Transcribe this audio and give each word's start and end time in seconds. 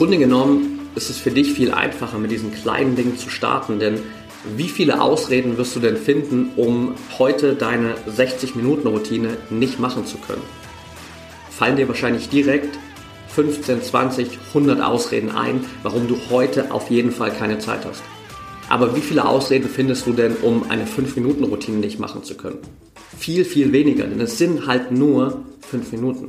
Grunde 0.00 0.16
genommen 0.16 0.88
ist 0.94 1.10
es 1.10 1.18
für 1.18 1.30
dich 1.30 1.52
viel 1.52 1.72
einfacher, 1.72 2.18
mit 2.18 2.30
diesen 2.30 2.54
kleinen 2.54 2.96
Dingen 2.96 3.18
zu 3.18 3.28
starten, 3.28 3.78
denn 3.78 4.00
wie 4.56 4.70
viele 4.70 5.02
Ausreden 5.02 5.58
wirst 5.58 5.76
du 5.76 5.80
denn 5.80 5.98
finden, 5.98 6.52
um 6.56 6.94
heute 7.18 7.54
deine 7.54 7.96
60-Minuten-Routine 8.08 9.36
nicht 9.50 9.78
machen 9.78 10.06
zu 10.06 10.16
können? 10.16 10.40
Fallen 11.50 11.76
dir 11.76 11.86
wahrscheinlich 11.86 12.30
direkt 12.30 12.78
15, 13.28 13.82
20, 13.82 14.38
100 14.54 14.80
Ausreden 14.80 15.32
ein, 15.32 15.66
warum 15.82 16.08
du 16.08 16.16
heute 16.30 16.72
auf 16.72 16.90
jeden 16.90 17.12
Fall 17.12 17.30
keine 17.30 17.58
Zeit 17.58 17.84
hast. 17.84 18.02
Aber 18.70 18.96
wie 18.96 19.02
viele 19.02 19.28
Ausreden 19.28 19.68
findest 19.68 20.06
du 20.06 20.14
denn, 20.14 20.34
um 20.36 20.70
eine 20.70 20.86
5-Minuten-Routine 20.86 21.76
nicht 21.76 21.98
machen 21.98 22.24
zu 22.24 22.38
können? 22.38 22.60
Viel, 23.18 23.44
viel 23.44 23.70
weniger, 23.72 24.06
denn 24.06 24.22
es 24.22 24.38
sind 24.38 24.66
halt 24.66 24.92
nur 24.92 25.42
5 25.68 25.92
Minuten. 25.92 26.28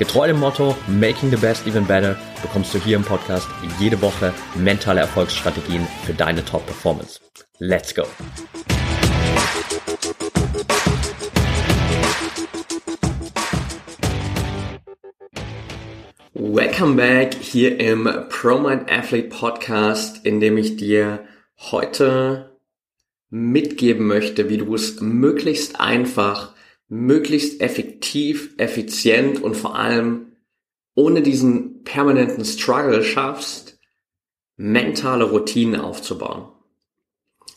Getreu 0.00 0.26
dem 0.26 0.40
Motto 0.40 0.74
Making 0.88 1.28
the 1.28 1.36
Best 1.36 1.66
Even 1.66 1.86
Better 1.86 2.16
bekommst 2.40 2.72
du 2.72 2.78
hier 2.78 2.96
im 2.96 3.02
Podcast 3.02 3.46
jede 3.78 4.00
Woche 4.00 4.32
mentale 4.54 5.00
Erfolgsstrategien 5.00 5.86
für 6.06 6.14
deine 6.14 6.42
Top-Performance. 6.42 7.20
Let's 7.58 7.94
go! 7.94 8.04
Welcome 16.32 16.94
back 16.96 17.34
hier 17.34 17.78
im 17.78 18.08
ProMind 18.30 18.90
Athlete 18.90 19.28
Podcast, 19.28 20.24
in 20.24 20.40
dem 20.40 20.56
ich 20.56 20.78
dir 20.78 21.26
heute 21.58 22.58
mitgeben 23.28 24.06
möchte, 24.06 24.48
wie 24.48 24.56
du 24.56 24.74
es 24.74 25.02
möglichst 25.02 25.78
einfach 25.78 26.54
möglichst 26.90 27.62
effektiv, 27.62 28.52
effizient 28.58 29.42
und 29.42 29.56
vor 29.56 29.76
allem 29.76 30.32
ohne 30.94 31.22
diesen 31.22 31.84
permanenten 31.84 32.44
Struggle 32.44 33.02
schaffst, 33.02 33.78
mentale 34.56 35.24
Routinen 35.24 35.80
aufzubauen. 35.80 36.48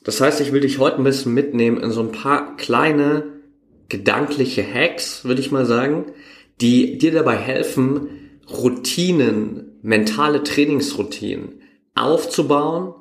Das 0.03 0.21
heißt, 0.21 0.39
ich 0.39 0.51
will 0.51 0.61
dich 0.61 0.77
heute 0.77 0.97
ein 0.97 1.03
bisschen 1.03 1.33
mitnehmen 1.33 1.81
in 1.81 1.91
so 1.91 2.01
ein 2.01 2.11
paar 2.11 2.55
kleine 2.57 3.41
gedankliche 3.89 4.63
Hacks, 4.63 5.25
würde 5.25 5.41
ich 5.41 5.51
mal 5.51 5.65
sagen, 5.65 6.13
die 6.61 6.97
dir 6.97 7.11
dabei 7.11 7.35
helfen, 7.35 8.39
Routinen, 8.49 9.79
mentale 9.81 10.43
Trainingsroutinen 10.43 11.61
aufzubauen, 11.95 12.93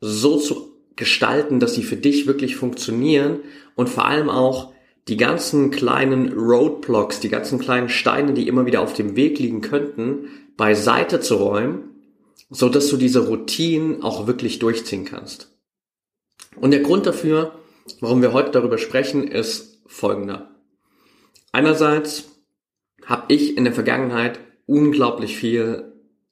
so 0.00 0.38
zu 0.38 0.72
gestalten, 0.94 1.58
dass 1.60 1.74
sie 1.74 1.82
für 1.82 1.96
dich 1.96 2.26
wirklich 2.26 2.56
funktionieren 2.56 3.40
und 3.74 3.88
vor 3.88 4.04
allem 4.04 4.30
auch 4.30 4.72
die 5.08 5.16
ganzen 5.16 5.70
kleinen 5.70 6.32
Roadblocks, 6.32 7.20
die 7.20 7.30
ganzen 7.30 7.58
kleinen 7.58 7.88
Steine, 7.88 8.34
die 8.34 8.46
immer 8.46 8.66
wieder 8.66 8.82
auf 8.82 8.92
dem 8.92 9.16
Weg 9.16 9.38
liegen 9.38 9.62
könnten, 9.62 10.28
beiseite 10.56 11.20
zu 11.20 11.36
räumen, 11.36 11.90
so 12.50 12.68
dass 12.68 12.88
du 12.88 12.96
diese 12.96 13.26
Routinen 13.26 14.02
auch 14.02 14.26
wirklich 14.26 14.58
durchziehen 14.58 15.04
kannst. 15.04 15.50
Und 16.56 16.72
der 16.72 16.80
Grund 16.80 17.06
dafür, 17.06 17.52
warum 18.00 18.20
wir 18.20 18.32
heute 18.32 18.50
darüber 18.50 18.78
sprechen, 18.78 19.28
ist 19.28 19.80
folgender. 19.86 20.50
Einerseits 21.52 22.30
habe 23.04 23.32
ich 23.32 23.56
in 23.56 23.64
der 23.64 23.72
Vergangenheit 23.72 24.38
unglaublich 24.66 25.38
viel 25.38 25.87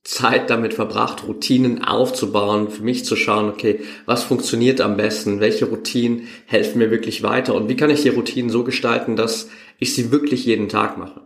Zeit 0.06 0.50
damit 0.50 0.72
verbracht, 0.72 1.26
Routinen 1.26 1.82
aufzubauen, 1.82 2.70
für 2.70 2.84
mich 2.84 3.04
zu 3.04 3.16
schauen, 3.16 3.48
okay, 3.48 3.80
was 4.04 4.22
funktioniert 4.22 4.80
am 4.80 4.96
besten, 4.96 5.40
welche 5.40 5.64
Routinen 5.64 6.28
helfen 6.46 6.78
mir 6.78 6.92
wirklich 6.92 7.24
weiter 7.24 7.56
und 7.56 7.68
wie 7.68 7.74
kann 7.74 7.90
ich 7.90 8.02
die 8.02 8.10
Routinen 8.10 8.48
so 8.48 8.62
gestalten, 8.62 9.16
dass 9.16 9.48
ich 9.80 9.94
sie 9.94 10.12
wirklich 10.12 10.46
jeden 10.46 10.68
Tag 10.68 10.96
mache. 10.96 11.22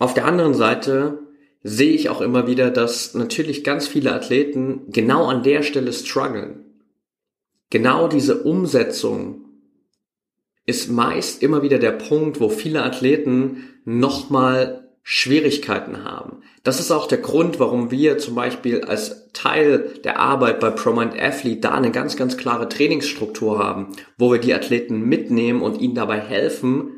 Auf 0.00 0.12
der 0.12 0.24
anderen 0.24 0.54
Seite 0.54 1.20
sehe 1.62 1.92
ich 1.92 2.08
auch 2.08 2.20
immer 2.20 2.48
wieder, 2.48 2.72
dass 2.72 3.14
natürlich 3.14 3.62
ganz 3.62 3.86
viele 3.86 4.12
Athleten 4.12 4.82
genau 4.88 5.26
an 5.26 5.44
der 5.44 5.62
Stelle 5.62 5.92
strugglen. 5.92 6.64
Genau 7.70 8.08
diese 8.08 8.42
Umsetzung 8.42 9.44
ist 10.66 10.90
meist 10.90 11.44
immer 11.44 11.62
wieder 11.62 11.78
der 11.78 11.92
Punkt, 11.92 12.40
wo 12.40 12.48
viele 12.48 12.82
Athleten 12.82 13.68
nochmal 13.84 14.87
Schwierigkeiten 15.10 16.04
haben. 16.04 16.42
Das 16.64 16.80
ist 16.80 16.90
auch 16.90 17.08
der 17.08 17.16
Grund, 17.16 17.58
warum 17.58 17.90
wir 17.90 18.18
zum 18.18 18.34
Beispiel 18.34 18.82
als 18.82 19.32
Teil 19.32 19.94
der 20.04 20.20
Arbeit 20.20 20.60
bei 20.60 20.68
ProMind 20.68 21.18
Athlete 21.18 21.62
da 21.62 21.70
eine 21.70 21.90
ganz, 21.90 22.18
ganz 22.18 22.36
klare 22.36 22.68
Trainingsstruktur 22.68 23.58
haben, 23.58 23.96
wo 24.18 24.30
wir 24.32 24.38
die 24.38 24.52
Athleten 24.52 25.00
mitnehmen 25.00 25.62
und 25.62 25.80
ihnen 25.80 25.94
dabei 25.94 26.20
helfen, 26.20 26.90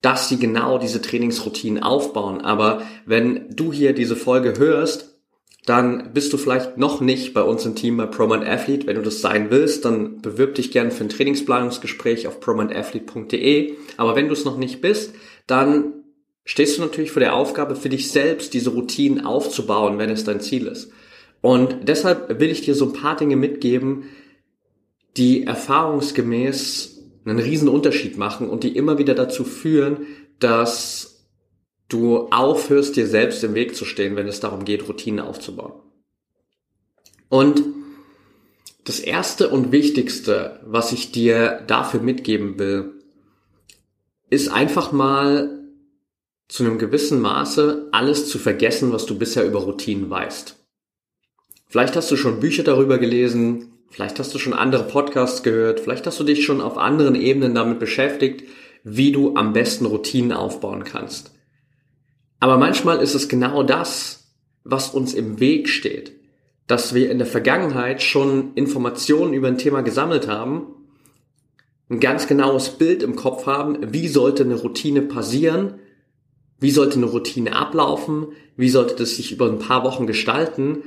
dass 0.00 0.30
sie 0.30 0.38
genau 0.38 0.78
diese 0.78 1.02
Trainingsroutinen 1.02 1.82
aufbauen. 1.82 2.40
Aber 2.40 2.80
wenn 3.04 3.54
du 3.54 3.74
hier 3.74 3.92
diese 3.92 4.16
Folge 4.16 4.54
hörst, 4.56 5.18
dann 5.66 6.14
bist 6.14 6.32
du 6.32 6.38
vielleicht 6.38 6.78
noch 6.78 7.02
nicht 7.02 7.34
bei 7.34 7.42
uns 7.42 7.66
im 7.66 7.74
Team 7.74 7.98
bei 7.98 8.06
ProMind 8.06 8.48
Athlete. 8.48 8.86
Wenn 8.86 8.96
du 8.96 9.02
das 9.02 9.20
sein 9.20 9.50
willst, 9.50 9.84
dann 9.84 10.22
bewirb 10.22 10.54
dich 10.54 10.70
gerne 10.70 10.92
für 10.92 11.04
ein 11.04 11.10
Trainingsplanungsgespräch 11.10 12.26
auf 12.26 12.40
promindathlete.de. 12.40 13.74
Aber 13.98 14.16
wenn 14.16 14.28
du 14.28 14.32
es 14.32 14.46
noch 14.46 14.56
nicht 14.56 14.80
bist, 14.80 15.12
dann 15.46 15.97
stehst 16.48 16.78
du 16.78 16.82
natürlich 16.82 17.10
vor 17.10 17.20
der 17.20 17.34
Aufgabe, 17.34 17.76
für 17.76 17.90
dich 17.90 18.10
selbst 18.10 18.54
diese 18.54 18.70
Routinen 18.70 19.26
aufzubauen, 19.26 19.98
wenn 19.98 20.08
es 20.08 20.24
dein 20.24 20.40
Ziel 20.40 20.66
ist. 20.66 20.90
Und 21.42 21.86
deshalb 21.86 22.40
will 22.40 22.50
ich 22.50 22.62
dir 22.62 22.74
so 22.74 22.86
ein 22.86 22.94
paar 22.94 23.16
Dinge 23.16 23.36
mitgeben, 23.36 24.04
die 25.18 25.44
erfahrungsgemäß 25.44 27.02
einen 27.26 27.38
riesen 27.38 27.68
Unterschied 27.68 28.16
machen 28.16 28.48
und 28.48 28.64
die 28.64 28.74
immer 28.74 28.96
wieder 28.96 29.14
dazu 29.14 29.44
führen, 29.44 30.06
dass 30.38 31.26
du 31.88 32.28
aufhörst, 32.30 32.96
dir 32.96 33.06
selbst 33.06 33.44
im 33.44 33.54
Weg 33.54 33.76
zu 33.76 33.84
stehen, 33.84 34.16
wenn 34.16 34.26
es 34.26 34.40
darum 34.40 34.64
geht, 34.64 34.88
Routinen 34.88 35.20
aufzubauen. 35.20 35.74
Und 37.28 37.62
das 38.84 39.00
erste 39.00 39.50
und 39.50 39.70
wichtigste, 39.70 40.60
was 40.64 40.92
ich 40.92 41.12
dir 41.12 41.62
dafür 41.66 42.00
mitgeben 42.00 42.58
will, 42.58 42.94
ist 44.30 44.48
einfach 44.48 44.92
mal 44.92 45.57
zu 46.48 46.64
einem 46.64 46.78
gewissen 46.78 47.20
Maße 47.20 47.88
alles 47.92 48.28
zu 48.28 48.38
vergessen, 48.38 48.92
was 48.92 49.06
du 49.06 49.18
bisher 49.18 49.44
über 49.44 49.60
Routinen 49.60 50.08
weißt. 50.08 50.56
Vielleicht 51.66 51.94
hast 51.96 52.10
du 52.10 52.16
schon 52.16 52.40
Bücher 52.40 52.62
darüber 52.62 52.98
gelesen, 52.98 53.74
vielleicht 53.90 54.18
hast 54.18 54.34
du 54.34 54.38
schon 54.38 54.54
andere 54.54 54.84
Podcasts 54.84 55.42
gehört, 55.42 55.80
vielleicht 55.80 56.06
hast 56.06 56.18
du 56.18 56.24
dich 56.24 56.44
schon 56.44 56.62
auf 56.62 56.78
anderen 56.78 57.14
Ebenen 57.14 57.54
damit 57.54 57.78
beschäftigt, 57.78 58.44
wie 58.82 59.12
du 59.12 59.36
am 59.36 59.52
besten 59.52 59.84
Routinen 59.84 60.32
aufbauen 60.32 60.84
kannst. 60.84 61.32
Aber 62.40 62.56
manchmal 62.56 63.00
ist 63.00 63.14
es 63.14 63.28
genau 63.28 63.62
das, 63.62 64.28
was 64.64 64.90
uns 64.90 65.12
im 65.12 65.40
Weg 65.40 65.68
steht, 65.68 66.12
dass 66.66 66.94
wir 66.94 67.10
in 67.10 67.18
der 67.18 67.26
Vergangenheit 67.26 68.02
schon 68.02 68.54
Informationen 68.54 69.34
über 69.34 69.48
ein 69.48 69.58
Thema 69.58 69.82
gesammelt 69.82 70.28
haben, 70.28 70.74
ein 71.90 72.00
ganz 72.00 72.26
genaues 72.26 72.70
Bild 72.70 73.02
im 73.02 73.16
Kopf 73.16 73.46
haben, 73.46 73.92
wie 73.92 74.08
sollte 74.08 74.44
eine 74.44 74.54
Routine 74.54 75.02
passieren, 75.02 75.80
wie 76.60 76.70
sollte 76.70 76.96
eine 76.96 77.06
Routine 77.06 77.54
ablaufen? 77.54 78.28
Wie 78.56 78.68
sollte 78.68 78.96
das 78.96 79.16
sich 79.16 79.32
über 79.32 79.46
ein 79.46 79.58
paar 79.58 79.84
Wochen 79.84 80.06
gestalten? 80.06 80.78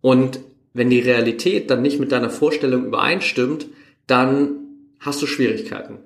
Und 0.00 0.40
wenn 0.74 0.90
die 0.90 1.00
Realität 1.00 1.70
dann 1.70 1.82
nicht 1.82 2.00
mit 2.00 2.12
deiner 2.12 2.30
Vorstellung 2.30 2.86
übereinstimmt, 2.86 3.66
dann 4.06 4.56
hast 5.00 5.22
du 5.22 5.26
Schwierigkeiten. 5.26 5.98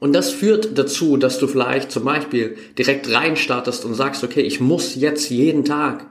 Und 0.00 0.12
das 0.12 0.30
führt 0.30 0.76
dazu, 0.78 1.16
dass 1.16 1.38
du 1.38 1.46
vielleicht 1.46 1.90
zum 1.90 2.04
Beispiel 2.04 2.56
direkt 2.78 3.10
reinstartest 3.10 3.84
und 3.84 3.94
sagst, 3.94 4.24
okay, 4.24 4.42
ich 4.42 4.60
muss 4.60 4.94
jetzt 4.94 5.30
jeden 5.30 5.64
Tag 5.64 6.06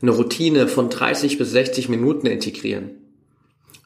eine 0.00 0.10
Routine 0.10 0.68
von 0.68 0.90
30 0.90 1.38
bis 1.38 1.50
60 1.50 1.88
Minuten 1.88 2.26
integrieren. 2.26 2.90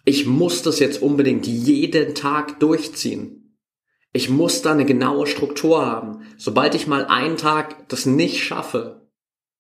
Ich 0.05 0.27
muss 0.27 0.63
das 0.63 0.79
jetzt 0.79 1.03
unbedingt 1.03 1.47
jeden 1.47 2.15
Tag 2.15 2.61
durchziehen. 2.61 3.38
Ich 4.13 4.31
muss 4.31 4.63
da 4.63 4.73
eine 4.73 4.87
genaue 4.87 5.27
Struktur 5.27 5.85
haben. 5.85 6.27
Sobald 6.37 6.75
ich 6.75 6.87
mal 6.87 7.07
einen 7.07 7.37
Tag 7.37 7.89
das 7.89 8.07
nicht 8.07 8.43
schaffe, 8.43 9.09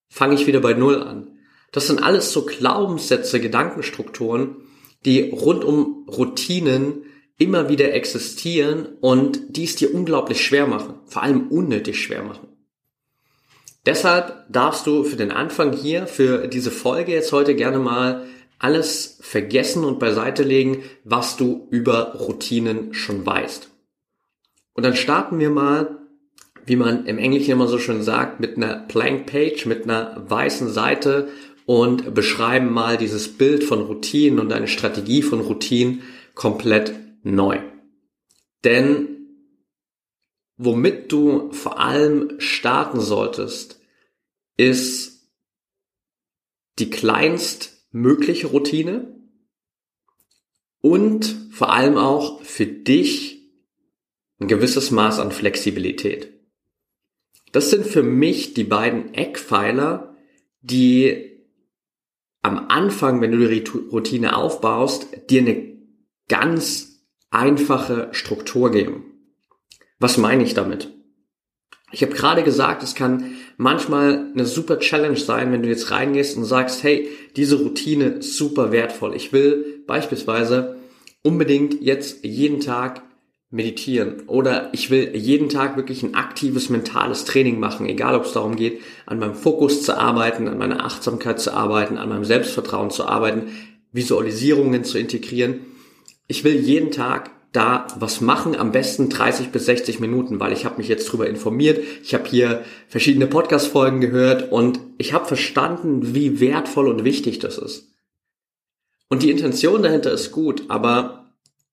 fange 0.09 0.35
ich 0.35 0.47
wieder 0.47 0.61
bei 0.61 0.73
Null 0.73 1.03
an. 1.03 1.39
Das 1.73 1.87
sind 1.87 2.03
alles 2.03 2.33
so 2.33 2.47
Glaubenssätze, 2.47 3.41
Gedankenstrukturen, 3.41 4.57
die 5.05 5.31
rund 5.31 5.65
um 5.65 6.07
Routinen 6.09 7.05
immer 7.37 7.69
wieder 7.69 7.93
existieren 7.93 8.87
und 9.01 9.57
die 9.57 9.65
es 9.65 9.77
dir 9.77 9.95
unglaublich 9.95 10.45
schwer 10.45 10.67
machen, 10.67 10.95
vor 11.07 11.23
allem 11.23 11.49
unnötig 11.49 12.03
schwer 12.03 12.25
machen. 12.25 12.49
Deshalb 13.87 14.45
darfst 14.51 14.87
du 14.87 15.05
für 15.05 15.17
den 15.17 15.31
Anfang 15.31 15.73
hier, 15.73 16.07
für 16.07 16.49
diese 16.49 16.71
Folge 16.71 17.13
jetzt 17.13 17.33
heute 17.33 17.55
gerne 17.55 17.79
mal 17.79 18.27
alles 18.59 19.19
vergessen 19.21 19.85
und 19.85 20.01
beiseite 20.01 20.43
legen, 20.43 20.83
was 21.05 21.37
du 21.37 21.69
über 21.71 22.15
Routinen 22.15 22.93
schon 22.93 23.25
weißt. 23.25 23.71
Und 24.75 24.85
dann 24.85 24.97
starten 24.97 25.39
wir 25.39 25.51
mal, 25.51 25.99
wie 26.67 26.77
man 26.77 27.07
im 27.07 27.19
Englischen 27.19 27.53
immer 27.53 27.67
so 27.67 27.79
schön 27.79 28.03
sagt, 28.03 28.41
mit 28.41 28.57
einer 28.57 28.87
Blank 28.87 29.27
Page, 29.27 29.67
mit 29.67 29.85
einer 29.85 30.25
weißen 30.29 30.69
Seite 30.69 31.29
und 31.67 32.15
beschreiben 32.15 32.71
mal 32.71 32.97
dieses 32.97 33.37
Bild 33.37 33.65
von 33.65 33.81
Routinen 33.81 34.39
und 34.39 34.53
eine 34.53 34.69
Strategie 34.69 35.23
von 35.23 35.41
Routinen 35.41 36.03
komplett 36.35 36.95
neu. 37.23 37.61
Denn 38.65 39.19
womit 40.57 41.11
du 41.13 41.53
vor 41.53 41.79
allem 41.79 42.39
starten 42.39 43.01
solltest, 43.01 43.81
ist 44.57 45.31
die 46.79 46.91
kleinstmögliche 46.91 48.49
Routine 48.49 49.15
und 50.81 51.27
vor 51.51 51.73
allem 51.73 51.97
auch 51.97 52.43
für 52.43 52.67
dich 52.67 53.38
ein 54.41 54.49
gewisses 54.49 54.91
Maß 54.91 55.19
an 55.19 55.33
Flexibilität. 55.33 56.33
Das 57.53 57.71
sind 57.71 57.87
für 57.87 58.03
mich 58.03 58.55
die 58.55 58.65
beiden 58.65 59.15
Eckpfeiler, 59.15 60.17
die 60.61 61.29
am 62.43 62.67
Anfang, 62.69 63.21
wenn 63.21 63.33
du 63.33 63.49
die 63.49 63.65
Routine 63.91 64.37
aufbaust, 64.37 65.09
dir 65.31 65.41
eine 65.41 65.79
ganz 66.29 67.03
einfache 67.31 68.09
Struktur 68.13 68.71
geben. 68.71 69.05
Was 69.99 70.19
meine 70.19 70.45
ich 70.45 70.55
damit? 70.55 70.93
Ich 71.91 72.03
habe 72.03 72.15
gerade 72.15 72.43
gesagt, 72.43 72.83
es 72.83 72.95
kann 72.95 73.37
manchmal 73.57 74.31
eine 74.33 74.45
super 74.45 74.79
Challenge 74.79 75.17
sein, 75.17 75.53
wenn 75.53 75.63
du 75.63 75.69
jetzt 75.69 75.91
reingehst 75.91 76.37
und 76.37 76.45
sagst, 76.45 76.83
hey, 76.83 77.09
diese 77.37 77.57
Routine 77.57 78.05
ist 78.07 78.37
super 78.37 78.73
wertvoll. 78.73 79.15
Ich 79.15 79.33
will 79.33 79.83
beispielsweise 79.87 80.77
unbedingt 81.23 81.81
jetzt 81.81 82.25
jeden 82.25 82.61
Tag 82.61 83.03
meditieren 83.51 84.25
oder 84.27 84.69
ich 84.75 84.91
will 84.91 85.17
jeden 85.17 85.49
Tag 85.49 85.77
wirklich 85.77 86.03
ein 86.03 86.15
aktives 86.15 86.69
mentales 86.69 87.25
Training 87.25 87.59
machen, 87.59 87.87
egal 87.87 88.15
ob 88.15 88.25
es 88.25 88.33
darum 88.33 88.57
geht, 88.57 88.81
an 89.07 89.19
meinem 89.19 89.35
Fokus 89.35 89.83
zu 89.83 89.97
arbeiten, 89.97 90.49
an 90.49 90.59
meiner 90.59 90.85
Achtsamkeit 90.85 91.41
zu 91.41 91.55
arbeiten, 91.55 91.97
an 91.97 92.11
meinem 92.11 92.27
Selbstvertrauen 92.27 92.91
zu 92.91 93.07
arbeiten, 93.07 93.49
Visualisierungen 93.91 94.85
zu 94.85 94.99
integrieren. 94.99 95.61
Ich 96.27 96.45
will 96.45 96.57
jeden 96.57 96.91
Tag 96.91 97.31
da 97.53 97.87
was 97.99 98.21
machen, 98.21 98.55
am 98.55 98.73
besten 98.73 99.09
30 99.09 99.49
bis 99.49 99.65
60 99.65 100.01
Minuten, 100.01 100.39
weil 100.39 100.53
ich 100.53 100.67
habe 100.67 100.77
mich 100.77 100.89
jetzt 100.89 101.11
drüber 101.11 101.27
informiert, 101.27 101.83
ich 102.03 102.13
habe 102.13 102.29
hier 102.29 102.65
verschiedene 102.89 103.27
Podcast-Folgen 103.27 104.03
gehört 104.03 104.53
und 104.53 104.81
ich 104.99 105.15
habe 105.15 105.25
verstanden, 105.25 106.15
wie 106.15 106.41
wertvoll 106.41 106.89
und 106.89 107.05
wichtig 107.05 107.39
das 107.39 107.57
ist. 107.57 107.95
Und 109.09 109.23
die 109.23 109.31
Intention 109.31 109.83
dahinter 109.83 110.13
ist 110.13 110.33
gut, 110.33 110.65
aber 110.69 111.18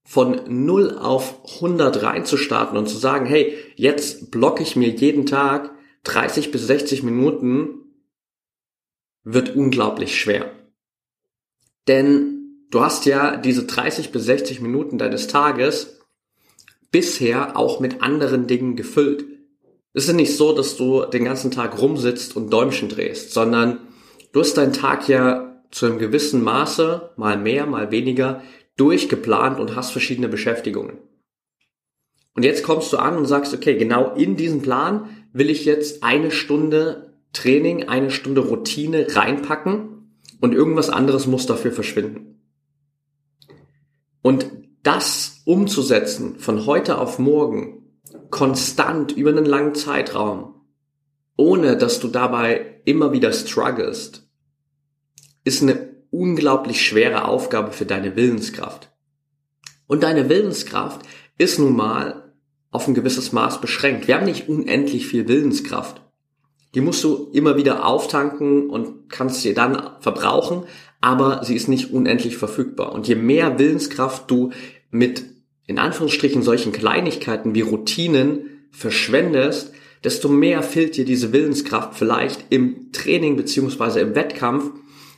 von 0.05 0.39
0 0.47 0.97
auf 0.99 1.43
100 1.55 2.03
reinzustarten 2.03 2.77
und 2.77 2.87
zu 2.87 2.95
sagen, 2.95 3.25
hey, 3.25 3.57
jetzt 3.75 4.31
blocke 4.31 4.61
ich 4.61 4.75
mir 4.75 4.89
jeden 4.89 5.25
Tag 5.25 5.71
30 6.03 6.51
bis 6.51 6.67
60 6.67 7.01
Minuten, 7.03 7.81
wird 9.23 9.55
unglaublich 9.55 10.17
schwer. 10.17 10.51
Denn 11.87 12.67
du 12.69 12.81
hast 12.81 13.05
ja 13.07 13.35
diese 13.35 13.65
30 13.65 14.11
bis 14.11 14.25
60 14.25 14.61
Minuten 14.61 14.99
deines 14.99 15.27
Tages 15.27 15.99
bisher 16.91 17.57
auch 17.57 17.79
mit 17.79 18.03
anderen 18.03 18.45
Dingen 18.45 18.75
gefüllt. 18.75 19.25
Es 19.93 20.07
ist 20.07 20.13
nicht 20.13 20.37
so, 20.37 20.53
dass 20.53 20.77
du 20.77 21.05
den 21.05 21.25
ganzen 21.25 21.49
Tag 21.49 21.81
rumsitzt 21.81 22.35
und 22.35 22.51
Däumchen 22.53 22.89
drehst, 22.89 23.33
sondern 23.33 23.79
du 24.33 24.39
hast 24.39 24.53
deinen 24.55 24.73
Tag 24.73 25.07
ja 25.07 25.61
zu 25.71 25.87
einem 25.87 25.97
gewissen 25.97 26.43
Maße, 26.43 27.11
mal 27.17 27.37
mehr, 27.37 27.65
mal 27.65 27.91
weniger, 27.91 28.43
durchgeplant 28.77 29.59
und 29.59 29.75
hast 29.75 29.91
verschiedene 29.91 30.27
Beschäftigungen. 30.27 30.97
Und 32.35 32.43
jetzt 32.43 32.63
kommst 32.63 32.91
du 32.91 32.97
an 32.97 33.17
und 33.17 33.25
sagst, 33.25 33.53
okay, 33.53 33.77
genau 33.77 34.13
in 34.13 34.35
diesen 34.35 34.61
Plan 34.61 35.09
will 35.31 35.49
ich 35.49 35.65
jetzt 35.65 36.03
eine 36.03 36.31
Stunde 36.31 37.13
Training, 37.31 37.87
eine 37.87 38.11
Stunde 38.11 38.41
Routine 38.41 39.07
reinpacken 39.09 40.11
und 40.41 40.53
irgendwas 40.53 40.89
anderes 40.89 41.27
muss 41.27 41.45
dafür 41.45 41.71
verschwinden. 41.71 42.41
Und 44.21 44.47
das 44.83 45.41
umzusetzen 45.45 46.39
von 46.39 46.65
heute 46.65 46.97
auf 46.97 47.19
morgen, 47.19 47.99
konstant 48.29 49.11
über 49.11 49.29
einen 49.29 49.45
langen 49.45 49.75
Zeitraum, 49.75 50.55
ohne 51.37 51.77
dass 51.77 51.99
du 51.99 52.07
dabei 52.07 52.81
immer 52.85 53.11
wieder 53.11 53.31
strugglest, 53.31 54.27
ist 55.43 55.61
eine 55.61 55.94
unglaublich 56.15 56.85
schwere 56.85 57.25
Aufgabe 57.25 57.71
für 57.71 57.85
deine 57.85 58.15
Willenskraft. 58.15 58.89
Und 59.87 60.03
deine 60.03 60.29
Willenskraft 60.29 61.01
ist 61.37 61.59
nun 61.59 61.75
mal 61.75 62.33
auf 62.71 62.87
ein 62.87 62.93
gewisses 62.93 63.31
Maß 63.31 63.61
beschränkt. 63.61 64.07
Wir 64.07 64.15
haben 64.15 64.25
nicht 64.25 64.49
unendlich 64.49 65.07
viel 65.07 65.27
Willenskraft. 65.27 66.01
Die 66.73 66.81
musst 66.81 67.03
du 67.03 67.29
immer 67.31 67.55
wieder 67.55 67.85
auftanken 67.85 68.69
und 68.69 69.09
kannst 69.09 69.41
sie 69.41 69.53
dann 69.53 69.91
verbrauchen, 70.01 70.63
aber 70.99 71.43
sie 71.43 71.55
ist 71.55 71.69
nicht 71.69 71.91
unendlich 71.91 72.37
verfügbar. 72.37 72.91
Und 72.93 73.07
je 73.07 73.15
mehr 73.15 73.59
Willenskraft 73.59 74.29
du 74.29 74.51
mit, 74.91 75.23
in 75.67 75.79
Anführungsstrichen, 75.79 76.41
solchen 76.41 76.71
Kleinigkeiten 76.71 77.55
wie 77.55 77.61
Routinen 77.61 78.67
verschwendest, 78.71 79.71
desto 80.03 80.27
mehr 80.27 80.63
fehlt 80.63 80.97
dir 80.97 81.05
diese 81.05 81.31
Willenskraft 81.31 81.97
vielleicht 81.97 82.45
im 82.49 82.91
Training 82.91 83.37
beziehungsweise 83.37 84.01
im 84.01 84.15
Wettkampf 84.15 84.71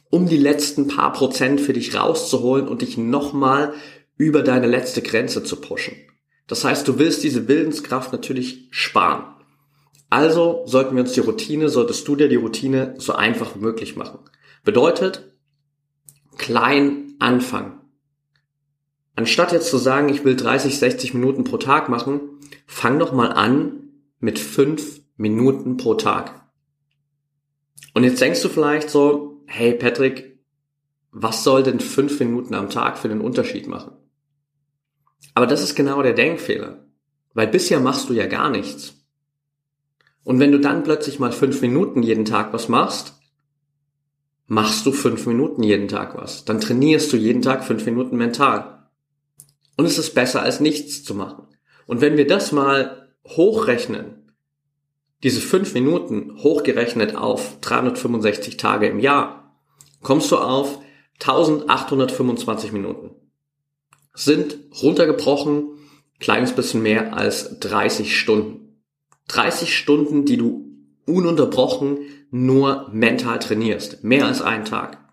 um 0.10 0.28
die 0.28 0.38
letzten 0.38 0.88
paar 0.88 1.14
Prozent 1.14 1.60
für 1.62 1.74
dich 1.74 1.96
rauszuholen 1.96 2.68
und 2.68 2.82
dich 2.82 2.98
nochmal 2.98 3.74
über 4.18 4.42
deine 4.42 4.68
letzte 4.68 5.02
Grenze 5.02 5.44
zu 5.44 5.58
pushen. 5.58 5.96
Das 6.48 6.64
heißt, 6.64 6.88
du 6.88 6.98
willst 6.98 7.24
diese 7.24 7.48
Willenskraft 7.48 8.12
natürlich 8.12 8.68
sparen. 8.72 9.26
Also 10.10 10.64
sollten 10.66 10.96
wir 10.96 11.04
uns 11.04 11.12
die 11.12 11.20
Routine, 11.20 11.70
solltest 11.70 12.08
du 12.08 12.16
dir 12.16 12.30
die 12.30 12.38
Routine 12.38 12.96
so 12.98 13.14
einfach 13.14 13.56
wie 13.56 13.60
möglich 13.60 13.98
machen. 13.98 14.20
Bedeutet, 14.64 15.34
klein 16.38 17.16
anfangen. 17.20 17.82
Anstatt 19.16 19.52
jetzt 19.52 19.70
zu 19.70 19.78
sagen, 19.78 20.10
ich 20.10 20.24
will 20.24 20.36
30, 20.36 20.78
60 20.78 21.14
Minuten 21.14 21.44
pro 21.44 21.58
Tag 21.58 21.90
machen, 21.90 22.22
fang 22.66 23.00
doch 23.00 23.12
mal 23.12 23.32
an 23.32 23.90
mit 24.20 24.40
fünf 24.40 25.02
Minuten 25.18 25.78
pro 25.78 25.96
Tag. 25.96 26.48
Und 27.94 28.04
jetzt 28.04 28.22
denkst 28.22 28.42
du 28.44 28.50
vielleicht 28.50 28.90
so, 28.90 29.27
hey 29.48 29.74
Patrick, 29.74 30.40
was 31.12 31.44
soll 31.44 31.64
denn 31.64 31.80
fünf 31.80 32.20
Minuten 32.20 32.54
am 32.54 32.70
Tag 32.70 32.98
für 32.98 33.10
den 33.10 33.22
Unterschied 33.22 33.68
machen? 33.68 33.94
Aber 35.34 35.48
das 35.48 35.64
ist 35.64 35.76
genau 35.76 36.04
der 36.04 36.14
Denkfehler, 36.14 36.86
weil 37.34 37.48
bisher 37.48 37.80
machst 37.80 38.10
du 38.10 38.14
ja 38.14 38.28
gar 38.28 38.50
nichts. 38.50 38.94
Und 40.24 40.40
wenn 40.40 40.52
du 40.52 40.60
dann 40.60 40.84
plötzlich 40.84 41.20
mal 41.20 41.32
fünf 41.32 41.62
Minuten 41.62 42.04
jeden 42.04 42.26
Tag 42.26 42.54
was 42.54 42.68
machst, 42.68 43.14
machst 44.48 44.86
du 44.86 44.92
fünf 44.92 45.26
Minuten 45.26 45.64
jeden 45.64 45.88
Tag 45.88 46.16
was. 46.16 46.44
Dann 46.44 46.60
trainierst 46.60 47.12
du 47.14 47.18
jeden 47.18 47.42
Tag 47.42 47.64
fünf 47.64 47.86
Minuten 47.86 48.18
mental. 48.18 48.90
Und 49.78 49.86
es 49.86 49.98
ist 49.98 50.14
besser 50.14 50.42
als 50.42 50.60
nichts 50.60 51.04
zu 51.04 51.16
machen. 51.16 51.48
Und 51.86 52.02
wenn 52.02 52.18
wir 52.18 52.28
das 52.28 52.52
mal 52.52 53.10
hochrechnen, 53.26 54.17
diese 55.24 55.42
fünf 55.42 55.74
Minuten 55.74 56.38
hochgerechnet 56.38 57.16
auf 57.16 57.60
365 57.62 58.58
Tage 58.58 58.88
im 58.88 59.00
Jahr, 59.00 59.58
kommst 60.02 60.32
du 60.32 60.38
auf 60.38 60.80
1825 61.20 62.72
Minuten. 62.72 63.12
Sind 64.14 64.58
runtergebrochen 64.82 65.78
kleines 66.20 66.54
bisschen 66.54 66.82
mehr 66.82 67.16
als 67.16 67.60
30 67.60 68.18
Stunden. 68.18 68.82
30 69.28 69.76
Stunden, 69.76 70.26
die 70.26 70.38
du 70.38 70.66
ununterbrochen 71.06 72.00
nur 72.32 72.90
mental 72.92 73.40
trainierst. 73.40 74.04
Mehr 74.04 74.26
als 74.26 74.42
einen 74.42 74.66
Tag. 74.66 75.04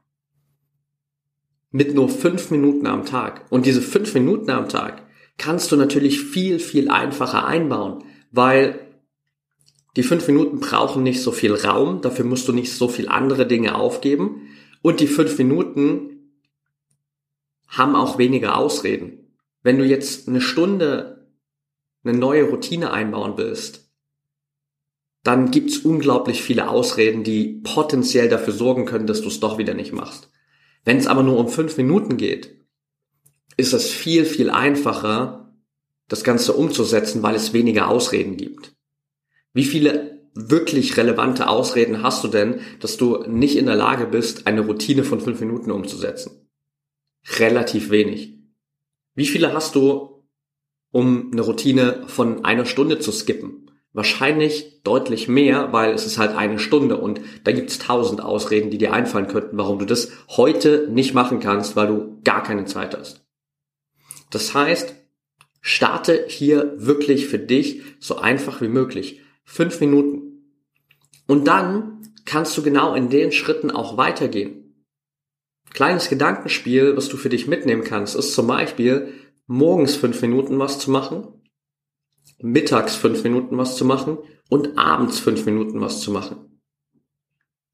Mit 1.70 1.94
nur 1.94 2.08
fünf 2.08 2.50
Minuten 2.50 2.86
am 2.86 3.04
Tag. 3.04 3.46
Und 3.50 3.66
diese 3.66 3.82
fünf 3.82 4.14
Minuten 4.14 4.50
am 4.50 4.68
Tag 4.68 5.02
kannst 5.38 5.72
du 5.72 5.76
natürlich 5.76 6.20
viel, 6.20 6.58
viel 6.60 6.88
einfacher 6.88 7.46
einbauen, 7.46 8.04
weil 8.30 8.83
die 9.96 10.02
fünf 10.02 10.26
Minuten 10.26 10.60
brauchen 10.60 11.02
nicht 11.02 11.22
so 11.22 11.30
viel 11.30 11.54
Raum, 11.54 12.00
dafür 12.00 12.24
musst 12.24 12.48
du 12.48 12.52
nicht 12.52 12.72
so 12.72 12.88
viel 12.88 13.08
andere 13.08 13.46
Dinge 13.46 13.76
aufgeben. 13.76 14.48
Und 14.82 15.00
die 15.00 15.06
fünf 15.06 15.38
Minuten 15.38 16.32
haben 17.68 17.96
auch 17.96 18.18
weniger 18.18 18.58
Ausreden. 18.58 19.36
Wenn 19.62 19.78
du 19.78 19.84
jetzt 19.84 20.28
eine 20.28 20.40
Stunde 20.40 21.30
eine 22.04 22.16
neue 22.16 22.44
Routine 22.44 22.92
einbauen 22.92 23.34
willst, 23.36 23.90
dann 25.22 25.50
gibt's 25.50 25.78
unglaublich 25.78 26.42
viele 26.42 26.68
Ausreden, 26.68 27.24
die 27.24 27.62
potenziell 27.64 28.28
dafür 28.28 28.52
sorgen 28.52 28.84
können, 28.84 29.06
dass 29.06 29.22
du 29.22 29.28
es 29.28 29.40
doch 29.40 29.56
wieder 29.56 29.72
nicht 29.72 29.92
machst. 29.92 30.30
Wenn 30.84 30.98
es 30.98 31.06
aber 31.06 31.22
nur 31.22 31.38
um 31.38 31.48
fünf 31.48 31.78
Minuten 31.78 32.18
geht, 32.18 32.58
ist 33.56 33.72
es 33.72 33.90
viel, 33.90 34.26
viel 34.26 34.50
einfacher, 34.50 35.56
das 36.08 36.24
Ganze 36.24 36.52
umzusetzen, 36.52 37.22
weil 37.22 37.36
es 37.36 37.54
weniger 37.54 37.88
Ausreden 37.88 38.36
gibt. 38.36 38.74
Wie 39.54 39.64
viele 39.64 40.20
wirklich 40.34 40.96
relevante 40.96 41.48
Ausreden 41.48 42.02
hast 42.02 42.24
du 42.24 42.28
denn, 42.28 42.60
dass 42.80 42.96
du 42.96 43.24
nicht 43.28 43.56
in 43.56 43.66
der 43.66 43.76
Lage 43.76 44.06
bist, 44.06 44.46
eine 44.46 44.62
Routine 44.62 45.04
von 45.04 45.20
fünf 45.20 45.40
Minuten 45.40 45.70
umzusetzen? 45.70 46.50
Relativ 47.38 47.90
wenig. 47.90 48.34
Wie 49.14 49.26
viele 49.26 49.52
hast 49.52 49.76
du, 49.76 50.24
um 50.90 51.30
eine 51.32 51.42
Routine 51.42 52.02
von 52.08 52.44
einer 52.44 52.66
Stunde 52.66 52.98
zu 52.98 53.12
skippen? 53.12 53.70
Wahrscheinlich 53.92 54.82
deutlich 54.82 55.28
mehr, 55.28 55.72
weil 55.72 55.94
es 55.94 56.04
ist 56.04 56.18
halt 56.18 56.36
eine 56.36 56.58
Stunde 56.58 56.96
und 56.96 57.20
da 57.44 57.52
gibt's 57.52 57.78
tausend 57.78 58.20
Ausreden, 58.20 58.70
die 58.70 58.78
dir 58.78 58.92
einfallen 58.92 59.28
könnten, 59.28 59.56
warum 59.56 59.78
du 59.78 59.86
das 59.86 60.10
heute 60.30 60.88
nicht 60.90 61.14
machen 61.14 61.38
kannst, 61.38 61.76
weil 61.76 61.86
du 61.86 62.20
gar 62.24 62.42
keine 62.42 62.64
Zeit 62.64 62.96
hast. 62.98 63.24
Das 64.30 64.52
heißt, 64.52 64.96
starte 65.60 66.24
hier 66.26 66.74
wirklich 66.76 67.28
für 67.28 67.38
dich 67.38 67.82
so 68.00 68.16
einfach 68.16 68.60
wie 68.60 68.68
möglich. 68.68 69.20
Fünf 69.44 69.80
Minuten. 69.80 70.52
Und 71.26 71.46
dann 71.46 72.02
kannst 72.24 72.56
du 72.56 72.62
genau 72.62 72.94
in 72.94 73.10
den 73.10 73.32
Schritten 73.32 73.70
auch 73.70 73.96
weitergehen. 73.96 74.84
Kleines 75.72 76.08
Gedankenspiel, 76.08 76.96
was 76.96 77.08
du 77.08 77.16
für 77.16 77.28
dich 77.28 77.46
mitnehmen 77.46 77.84
kannst, 77.84 78.14
ist 78.14 78.34
zum 78.34 78.46
Beispiel 78.46 79.12
morgens 79.46 79.96
fünf 79.96 80.20
Minuten 80.22 80.58
was 80.58 80.78
zu 80.78 80.90
machen, 80.90 81.26
mittags 82.38 82.94
fünf 82.94 83.24
Minuten 83.24 83.58
was 83.58 83.76
zu 83.76 83.84
machen 83.84 84.18
und 84.48 84.78
abends 84.78 85.18
fünf 85.18 85.44
Minuten 85.46 85.80
was 85.80 86.00
zu 86.00 86.10
machen. 86.10 86.60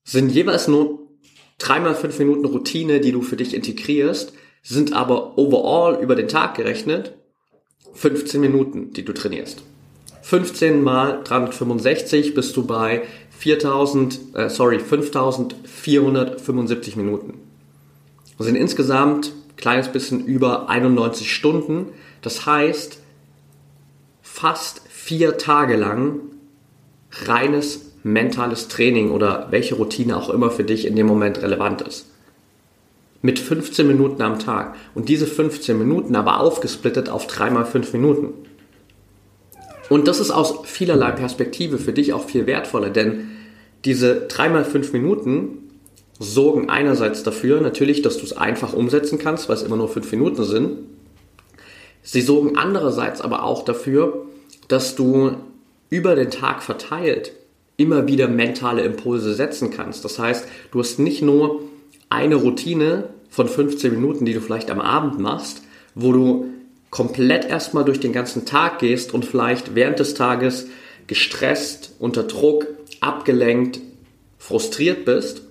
Sind 0.04 0.30
jeweils 0.30 0.66
nur 0.66 1.10
dreimal 1.58 1.94
fünf 1.94 2.18
Minuten 2.18 2.46
Routine, 2.46 3.00
die 3.00 3.12
du 3.12 3.22
für 3.22 3.36
dich 3.36 3.54
integrierst, 3.54 4.32
sind 4.62 4.92
aber 4.92 5.38
overall 5.38 6.02
über 6.02 6.16
den 6.16 6.28
Tag 6.28 6.56
gerechnet 6.56 7.16
15 7.92 8.40
Minuten, 8.40 8.92
die 8.92 9.04
du 9.04 9.12
trainierst. 9.12 9.62
15 10.30 10.82
mal 10.84 11.22
365 11.24 12.34
bist 12.34 12.56
du 12.56 12.64
bei 12.64 13.02
4000, 13.36 14.20
äh, 14.34 14.48
sorry, 14.48 14.78
5475 14.78 16.94
Minuten. 16.94 17.34
Das 18.38 18.46
sind 18.46 18.54
insgesamt 18.54 19.32
kleines 19.56 19.88
bisschen 19.88 20.24
über 20.24 20.68
91 20.68 21.34
Stunden. 21.34 21.86
Das 22.22 22.46
heißt, 22.46 23.00
fast 24.22 24.82
vier 24.88 25.36
Tage 25.36 25.74
lang 25.74 26.20
reines 27.26 27.90
mentales 28.04 28.68
Training 28.68 29.10
oder 29.10 29.48
welche 29.50 29.74
Routine 29.74 30.16
auch 30.16 30.30
immer 30.30 30.52
für 30.52 30.62
dich 30.62 30.86
in 30.86 30.94
dem 30.94 31.08
Moment 31.08 31.42
relevant 31.42 31.82
ist. 31.82 32.06
Mit 33.20 33.40
15 33.40 33.84
Minuten 33.84 34.22
am 34.22 34.38
Tag. 34.38 34.76
Und 34.94 35.08
diese 35.08 35.26
15 35.26 35.76
Minuten 35.76 36.14
aber 36.14 36.38
aufgesplittet 36.38 37.08
auf 37.08 37.26
3 37.26 37.50
mal 37.50 37.66
5 37.66 37.92
Minuten. 37.94 38.49
Und 39.90 40.06
das 40.06 40.20
ist 40.20 40.30
aus 40.30 40.54
vielerlei 40.64 41.10
Perspektive 41.10 41.76
für 41.76 41.92
dich 41.92 42.12
auch 42.12 42.24
viel 42.24 42.46
wertvoller, 42.46 42.90
denn 42.90 43.28
diese 43.84 44.28
3 44.28 44.48
mal 44.48 44.64
5 44.64 44.92
Minuten 44.92 45.68
sorgen 46.20 46.70
einerseits 46.70 47.24
dafür 47.24 47.60
natürlich, 47.60 48.00
dass 48.00 48.16
du 48.16 48.24
es 48.24 48.36
einfach 48.36 48.72
umsetzen 48.72 49.18
kannst, 49.18 49.48
weil 49.48 49.56
es 49.56 49.64
immer 49.64 49.76
nur 49.76 49.88
5 49.88 50.12
Minuten 50.12 50.44
sind. 50.44 50.78
Sie 52.04 52.20
sorgen 52.20 52.56
andererseits 52.56 53.20
aber 53.20 53.42
auch 53.42 53.64
dafür, 53.64 54.26
dass 54.68 54.94
du 54.94 55.32
über 55.88 56.14
den 56.14 56.30
Tag 56.30 56.62
verteilt 56.62 57.32
immer 57.76 58.06
wieder 58.06 58.28
mentale 58.28 58.82
Impulse 58.82 59.34
setzen 59.34 59.72
kannst. 59.72 60.04
Das 60.04 60.20
heißt, 60.20 60.46
du 60.70 60.78
hast 60.78 61.00
nicht 61.00 61.20
nur 61.20 61.62
eine 62.10 62.36
Routine 62.36 63.08
von 63.28 63.48
15 63.48 63.92
Minuten, 63.92 64.24
die 64.24 64.34
du 64.34 64.40
vielleicht 64.40 64.70
am 64.70 64.80
Abend 64.80 65.18
machst, 65.18 65.62
wo 65.96 66.12
du 66.12 66.49
komplett 66.90 67.48
erstmal 67.48 67.84
durch 67.84 68.00
den 68.00 68.12
ganzen 68.12 68.44
Tag 68.46 68.80
gehst 68.80 69.14
und 69.14 69.24
vielleicht 69.24 69.74
während 69.74 69.98
des 69.98 70.14
Tages 70.14 70.66
gestresst, 71.06 71.94
unter 71.98 72.24
Druck, 72.24 72.66
abgelenkt, 73.00 73.80
frustriert 74.38 75.04
bist 75.04 75.42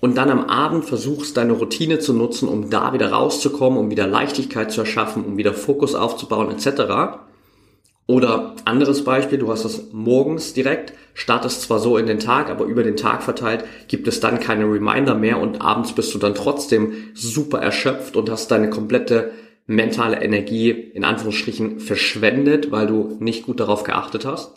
und 0.00 0.16
dann 0.16 0.30
am 0.30 0.44
Abend 0.44 0.84
versuchst, 0.84 1.36
deine 1.36 1.52
Routine 1.52 1.98
zu 1.98 2.12
nutzen, 2.12 2.48
um 2.48 2.70
da 2.70 2.92
wieder 2.92 3.10
rauszukommen, 3.10 3.78
um 3.78 3.90
wieder 3.90 4.06
Leichtigkeit 4.06 4.70
zu 4.70 4.80
erschaffen, 4.80 5.24
um 5.24 5.36
wieder 5.36 5.54
Fokus 5.54 5.94
aufzubauen 5.94 6.50
etc. 6.50 7.18
Oder 8.06 8.54
anderes 8.66 9.02
Beispiel, 9.02 9.38
du 9.38 9.50
hast 9.50 9.64
es 9.64 9.92
morgens 9.92 10.52
direkt, 10.52 10.92
startest 11.14 11.62
zwar 11.62 11.78
so 11.78 11.96
in 11.96 12.06
den 12.06 12.18
Tag, 12.18 12.50
aber 12.50 12.66
über 12.66 12.82
den 12.82 12.96
Tag 12.96 13.22
verteilt 13.22 13.64
gibt 13.88 14.06
es 14.06 14.20
dann 14.20 14.40
keine 14.40 14.64
Reminder 14.64 15.14
mehr 15.14 15.40
und 15.40 15.62
abends 15.62 15.94
bist 15.94 16.12
du 16.14 16.18
dann 16.18 16.34
trotzdem 16.34 16.92
super 17.14 17.60
erschöpft 17.60 18.16
und 18.16 18.28
hast 18.28 18.50
deine 18.50 18.68
komplette 18.68 19.30
mentale 19.66 20.22
Energie 20.22 20.70
in 20.70 21.04
Anführungsstrichen 21.04 21.80
verschwendet, 21.80 22.70
weil 22.70 22.86
du 22.86 23.16
nicht 23.20 23.46
gut 23.46 23.60
darauf 23.60 23.82
geachtet 23.82 24.24
hast, 24.26 24.54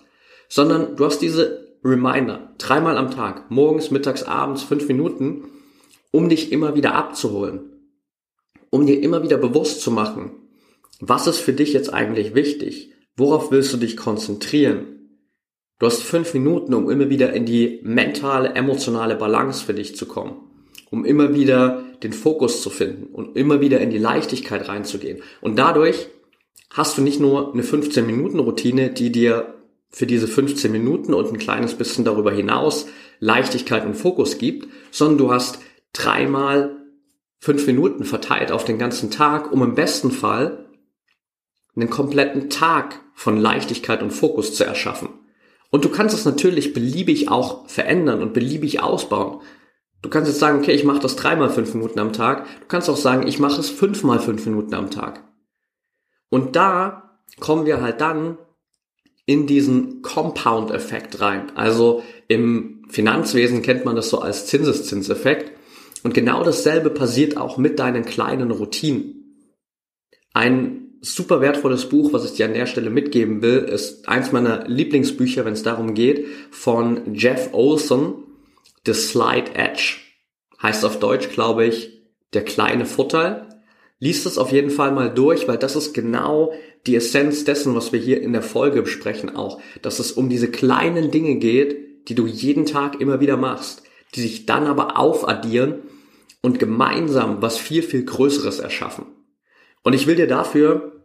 sondern 0.49 0.95
du 0.95 1.05
hast 1.05 1.19
diese 1.19 1.67
Reminder 1.83 2.53
dreimal 2.57 2.97
am 2.97 3.11
Tag, 3.11 3.49
morgens, 3.49 3.91
mittags, 3.91 4.23
abends, 4.23 4.63
fünf 4.63 4.87
Minuten, 4.87 5.45
um 6.11 6.29
dich 6.29 6.51
immer 6.51 6.75
wieder 6.75 6.95
abzuholen, 6.95 7.71
um 8.69 8.85
dir 8.85 9.01
immer 9.01 9.23
wieder 9.23 9.37
bewusst 9.37 9.81
zu 9.81 9.91
machen, 9.91 10.31
was 10.99 11.27
ist 11.27 11.39
für 11.39 11.53
dich 11.53 11.73
jetzt 11.73 11.93
eigentlich 11.93 12.33
wichtig 12.33 12.93
Worauf 13.17 13.49
willst 13.49 13.73
du 13.73 13.77
dich 13.77 13.97
konzentrieren? 13.97 15.09
Du 15.79 15.87
hast 15.87 16.03
fünf 16.03 16.35
Minuten, 16.35 16.75
um 16.75 16.89
immer 16.89 17.09
wieder 17.09 17.33
in 17.33 17.45
die 17.45 17.79
mentale, 17.83 18.53
emotionale 18.53 19.15
Balance 19.15 19.65
für 19.65 19.73
dich 19.73 19.95
zu 19.95 20.05
kommen, 20.05 20.35
um 20.91 21.03
immer 21.03 21.33
wieder 21.33 21.83
den 22.03 22.13
Fokus 22.13 22.61
zu 22.61 22.69
finden 22.69 23.13
und 23.13 23.35
immer 23.35 23.61
wieder 23.61 23.79
in 23.79 23.89
die 23.89 23.97
Leichtigkeit 23.97 24.67
reinzugehen. 24.67 25.21
Und 25.41 25.57
dadurch 25.57 26.07
hast 26.69 26.97
du 26.97 27.01
nicht 27.01 27.19
nur 27.19 27.53
eine 27.53 27.63
15-Minuten-Routine, 27.63 28.91
die 28.91 29.11
dir 29.11 29.55
für 29.89 30.05
diese 30.05 30.27
15 30.27 30.71
Minuten 30.71 31.13
und 31.13 31.31
ein 31.31 31.37
kleines 31.37 31.75
bisschen 31.75 32.05
darüber 32.05 32.31
hinaus 32.31 32.87
Leichtigkeit 33.19 33.85
und 33.85 33.95
Fokus 33.95 34.37
gibt, 34.37 34.67
sondern 34.91 35.17
du 35.17 35.31
hast 35.31 35.59
dreimal 35.93 36.75
fünf 37.39 37.65
Minuten 37.67 38.03
verteilt 38.03 38.51
auf 38.51 38.65
den 38.65 38.77
ganzen 38.77 39.11
Tag, 39.11 39.51
um 39.51 39.63
im 39.63 39.75
besten 39.75 40.11
Fall 40.11 40.65
einen 41.75 41.89
kompletten 41.89 42.49
Tag 42.49 43.01
von 43.13 43.37
Leichtigkeit 43.37 44.01
und 44.01 44.11
Fokus 44.11 44.55
zu 44.55 44.63
erschaffen. 44.63 45.09
Und 45.69 45.85
du 45.85 45.89
kannst 45.89 46.15
es 46.15 46.25
natürlich 46.25 46.73
beliebig 46.73 47.29
auch 47.29 47.67
verändern 47.67 48.21
und 48.21 48.33
beliebig 48.33 48.81
ausbauen. 48.81 49.41
Du 50.01 50.09
kannst 50.09 50.29
jetzt 50.29 50.39
sagen, 50.39 50.59
okay, 50.59 50.73
ich 50.73 50.83
mache 50.83 50.99
das 50.99 51.15
dreimal 51.15 51.49
fünf 51.49 51.73
Minuten 51.73 51.99
am 51.99 52.13
Tag. 52.13 52.45
Du 52.61 52.67
kannst 52.67 52.89
auch 52.89 52.97
sagen, 52.97 53.27
ich 53.27 53.39
mache 53.39 53.59
es 53.59 53.69
fünfmal 53.69 54.19
fünf 54.19 54.45
Minuten 54.45 54.73
am 54.73 54.91
Tag. 54.91 55.23
Und 56.29 56.55
da 56.55 57.19
kommen 57.39 57.65
wir 57.65 57.81
halt 57.81 58.01
dann 58.01 58.37
in 59.25 59.47
diesen 59.47 60.01
Compound-Effekt 60.01 61.19
rein. 61.19 61.51
Also 61.55 62.03
im 62.27 62.83
Finanzwesen 62.89 63.61
kennt 63.61 63.85
man 63.85 63.95
das 63.95 64.09
so 64.09 64.19
als 64.19 64.45
Zinseszinseffekt. 64.47 65.51
Und 66.03 66.13
genau 66.13 66.43
dasselbe 66.43 66.89
passiert 66.89 67.35
auch 67.35 67.57
mit 67.57 67.79
deinen 67.79 68.05
kleinen 68.05 68.51
Routinen. 68.51 69.35
Ein 70.33 70.99
super 71.01 71.41
wertvolles 71.41 71.89
Buch, 71.89 72.13
was 72.13 72.25
ich 72.25 72.33
dir 72.33 72.45
an 72.45 72.53
der 72.53 72.67
Stelle 72.67 72.89
mitgeben 72.89 73.41
will, 73.41 73.57
ist 73.57 74.07
eins 74.07 74.31
meiner 74.31 74.67
Lieblingsbücher, 74.67 75.45
wenn 75.45 75.53
es 75.53 75.63
darum 75.63 75.93
geht, 75.93 76.27
von 76.51 77.13
Jeff 77.13 77.49
Olson, 77.53 78.23
The 78.87 78.93
Slight 78.93 79.55
Edge. 79.55 79.97
Heißt 80.63 80.85
auf 80.85 80.99
Deutsch, 80.99 81.29
glaube 81.29 81.65
ich, 81.65 82.01
der 82.33 82.45
kleine 82.45 82.85
Vorteil. 82.85 83.49
Lies 83.99 84.23
das 84.23 84.37
auf 84.37 84.53
jeden 84.53 84.69
Fall 84.69 84.93
mal 84.93 85.13
durch, 85.13 85.47
weil 85.47 85.57
das 85.57 85.75
ist 85.75 85.93
genau 85.93 86.53
die 86.85 86.95
Essenz 86.95 87.43
dessen, 87.43 87.75
was 87.75 87.91
wir 87.91 87.99
hier 87.99 88.21
in 88.21 88.31
der 88.31 88.41
Folge 88.41 88.81
besprechen 88.81 89.35
auch, 89.35 89.59
dass 89.81 89.99
es 89.99 90.13
um 90.13 90.29
diese 90.29 90.49
kleinen 90.49 91.11
Dinge 91.11 91.35
geht, 91.35 92.07
die 92.07 92.15
du 92.15 92.27
jeden 92.27 92.65
Tag 92.65 93.01
immer 93.01 93.19
wieder 93.19 93.35
machst, 93.35 93.83
die 94.15 94.21
sich 94.21 94.45
dann 94.45 94.67
aber 94.67 94.97
aufaddieren 94.97 95.79
und 96.41 96.57
gemeinsam 96.57 97.41
was 97.41 97.57
viel, 97.57 97.83
viel 97.83 98.05
Größeres 98.05 98.59
erschaffen. 98.59 99.05
Und 99.83 99.93
ich 99.93 100.07
will 100.07 100.15
dir 100.15 100.27
dafür 100.27 100.96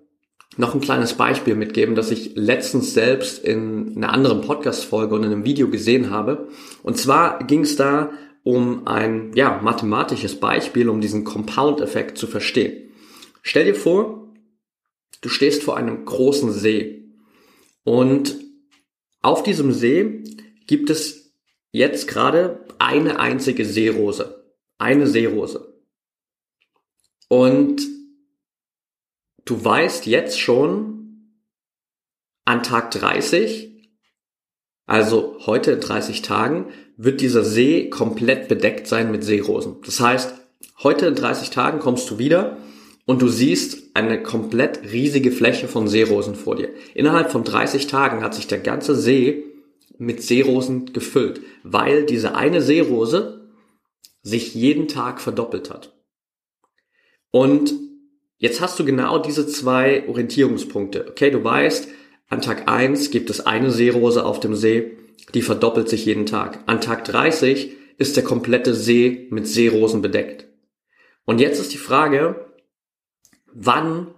noch 0.57 0.75
ein 0.75 0.81
kleines 0.81 1.15
Beispiel 1.15 1.55
mitgeben, 1.55 1.95
das 1.95 2.11
ich 2.11 2.33
letztens 2.35 2.95
selbst 2.95 3.43
in 3.43 3.97
einer 3.97 4.13
anderen 4.13 4.43
Podcast-Folge 4.43 5.15
und 5.15 5.25
in 5.25 5.33
einem 5.33 5.45
Video 5.45 5.69
gesehen 5.69 6.11
habe. 6.11 6.49
Und 6.83 6.99
zwar 6.99 7.45
ging 7.45 7.61
es 7.61 7.77
da 7.77 8.13
um 8.43 8.87
ein 8.87 9.33
ja, 9.35 9.61
mathematisches 9.63 10.39
Beispiel, 10.41 10.89
um 10.89 11.01
diesen 11.01 11.25
Compound-Effekt 11.25 12.19
zu 12.19 12.27
verstehen. 12.27 12.91
Stell 13.43 13.65
dir 13.65 13.75
vor, 13.75 14.33
du 15.21 15.29
stehst 15.29 15.63
vor 15.63 15.77
einem 15.77 16.05
großen 16.05 16.53
See 16.53 17.05
und 17.85 18.37
auf 19.23 19.43
diesem 19.43 19.73
See 19.73 20.25
gibt 20.67 20.91
es 20.91 21.33
jetzt 21.71 22.09
gerade 22.09 22.67
eine 22.79 23.21
einzige 23.21 23.65
Seerose. 23.65 24.45
Eine 24.79 25.07
Seerose. 25.07 25.73
Und 27.29 27.83
du 29.53 29.63
weißt 29.63 30.07
jetzt 30.07 30.41
schon 30.41 31.29
an 32.47 32.63
Tag 32.63 32.91
30, 32.93 33.71
also 34.87 35.37
heute 35.45 35.73
in 35.73 35.81
30 35.81 36.23
Tagen, 36.23 36.73
wird 36.97 37.21
dieser 37.21 37.45
See 37.45 37.91
komplett 37.91 38.49
bedeckt 38.49 38.87
sein 38.87 39.11
mit 39.11 39.25
Seerosen. 39.25 39.77
Das 39.85 40.01
heißt, 40.01 40.35
heute 40.83 41.07
in 41.07 41.15
30 41.15 41.51
Tagen 41.51 41.81
kommst 41.81 42.11
du 42.11 42.19
wieder 42.19 42.57
und 43.05 43.21
du 43.21 43.29
siehst 43.29 43.95
eine 43.95 44.23
komplett 44.23 44.91
riesige 44.91 45.31
Fläche 45.31 45.69
von 45.69 45.87
Seerosen 45.87 46.35
vor 46.35 46.57
dir. 46.57 46.71
Innerhalb 46.95 47.31
von 47.31 47.45
30 47.45 47.87
Tagen 47.89 48.23
hat 48.23 48.35
sich 48.35 48.47
der 48.47 48.59
ganze 48.59 48.95
See 48.97 49.45
mit 49.99 50.23
Seerosen 50.23 50.95
gefüllt, 50.95 51.43
weil 51.63 52.07
diese 52.07 52.35
eine 52.35 52.63
Seerose 52.63 53.51
sich 54.23 54.55
jeden 54.55 54.89
Tag 54.89 55.21
verdoppelt 55.21 55.69
hat. 55.69 55.95
Und 57.31 57.92
jetzt 58.43 58.61
hast 58.61 58.79
du 58.79 58.85
genau 58.85 59.19
diese 59.19 59.47
zwei 59.47 60.07
Orientierungspunkte. 60.09 61.07
Okay, 61.09 61.31
du 61.31 61.43
weißt, 61.43 61.89
an 62.29 62.43
Tag 62.43 62.69
eins 62.69 63.11
gibt 63.11 63.31
es 63.31 63.41
eine 63.47 63.71
Seerose 63.71 64.25
auf 64.25 64.41
dem 64.41 64.55
See, 64.55 64.99
die 65.33 65.43
verdoppelt 65.43 65.89
sich 65.89 66.05
jeden 66.05 66.27
Tag. 66.27 66.59
An 66.67 66.81
Tag 66.81 67.05
30 67.05 67.73
ist 67.99 68.17
der 68.17 68.25
komplette 68.25 68.75
See 68.75 69.29
mit 69.31 69.47
Seerosen 69.47 70.03
bedeckt. 70.03 70.47
Und 71.25 71.41
jetzt 71.41 71.61
ist 71.61 71.73
die 71.73 71.79
Frage, 71.79 72.53
wann 73.53 74.09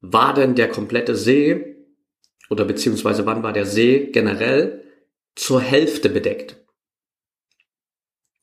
war 0.00 0.34
denn 0.34 0.56
der 0.56 0.68
komplette 0.68 1.14
See 1.14 1.76
oder 2.48 2.64
beziehungsweise 2.64 3.24
wann 3.24 3.42
war 3.42 3.52
der 3.52 3.66
See 3.66 4.08
generell 4.12 4.82
zur 5.36 5.60
Hälfte 5.60 6.08
bedeckt? 6.08 6.56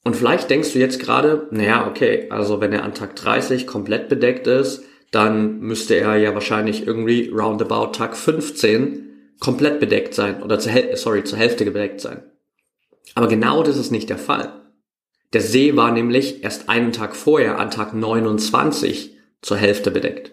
Und 0.06 0.16
vielleicht 0.16 0.50
denkst 0.50 0.72
du 0.72 0.80
jetzt 0.80 1.02
gerade, 1.02 1.48
naja, 1.52 1.86
okay, 1.86 2.28
also 2.30 2.62
wenn 2.62 2.72
er 2.72 2.86
an 2.86 2.94
Tag 2.94 3.18
30 3.18 3.68
komplett 3.68 4.08
bedeckt 4.08 4.48
ist, 4.48 4.86
dann 5.12 5.60
müsste 5.60 5.96
er 5.96 6.18
ja 6.18 6.34
wahrscheinlich 6.34 6.86
irgendwie 6.86 7.30
roundabout 7.30 7.92
Tag 7.94 8.18
15 8.18 9.36
komplett 9.40 9.80
bedeckt 9.80 10.14
sein 10.14 10.42
oder 10.44 10.60
zur, 10.60 10.74
sorry, 10.96 11.24
zur 11.24 11.38
Hälfte 11.38 11.66
bedeckt 11.66 12.02
sein. 12.02 12.24
Aber 13.16 13.28
genau 13.28 13.64
das 13.64 13.78
ist 13.78 13.92
nicht 13.92 14.10
der 14.10 14.18
Fall. 14.18 14.62
Der 15.34 15.42
See 15.42 15.76
war 15.76 15.92
nämlich 15.92 16.44
erst 16.44 16.70
einen 16.70 16.92
Tag 16.92 17.16
vorher, 17.16 17.60
an 17.60 17.72
Tag 17.72 17.94
29, 17.94 19.18
zur 19.42 19.58
Hälfte 19.58 19.92
bedeckt. 19.92 20.32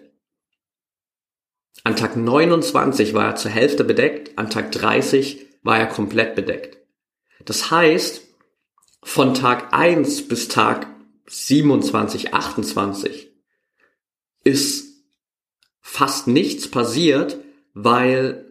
An 1.83 1.95
Tag 1.95 2.15
29 2.15 3.13
war 3.13 3.25
er 3.25 3.35
zur 3.35 3.51
Hälfte 3.51 3.83
bedeckt, 3.83 4.37
an 4.37 4.49
Tag 4.49 4.71
30 4.71 5.45
war 5.63 5.77
er 5.77 5.87
komplett 5.87 6.35
bedeckt. 6.35 6.77
Das 7.43 7.69
heißt, 7.69 8.23
von 9.03 9.33
Tag 9.33 9.73
1 9.73 10.27
bis 10.27 10.47
Tag 10.47 10.87
27, 11.27 12.33
28 12.33 13.34
ist 14.45 15.03
fast 15.81 16.27
nichts 16.27 16.71
passiert, 16.71 17.37
weil 17.73 18.45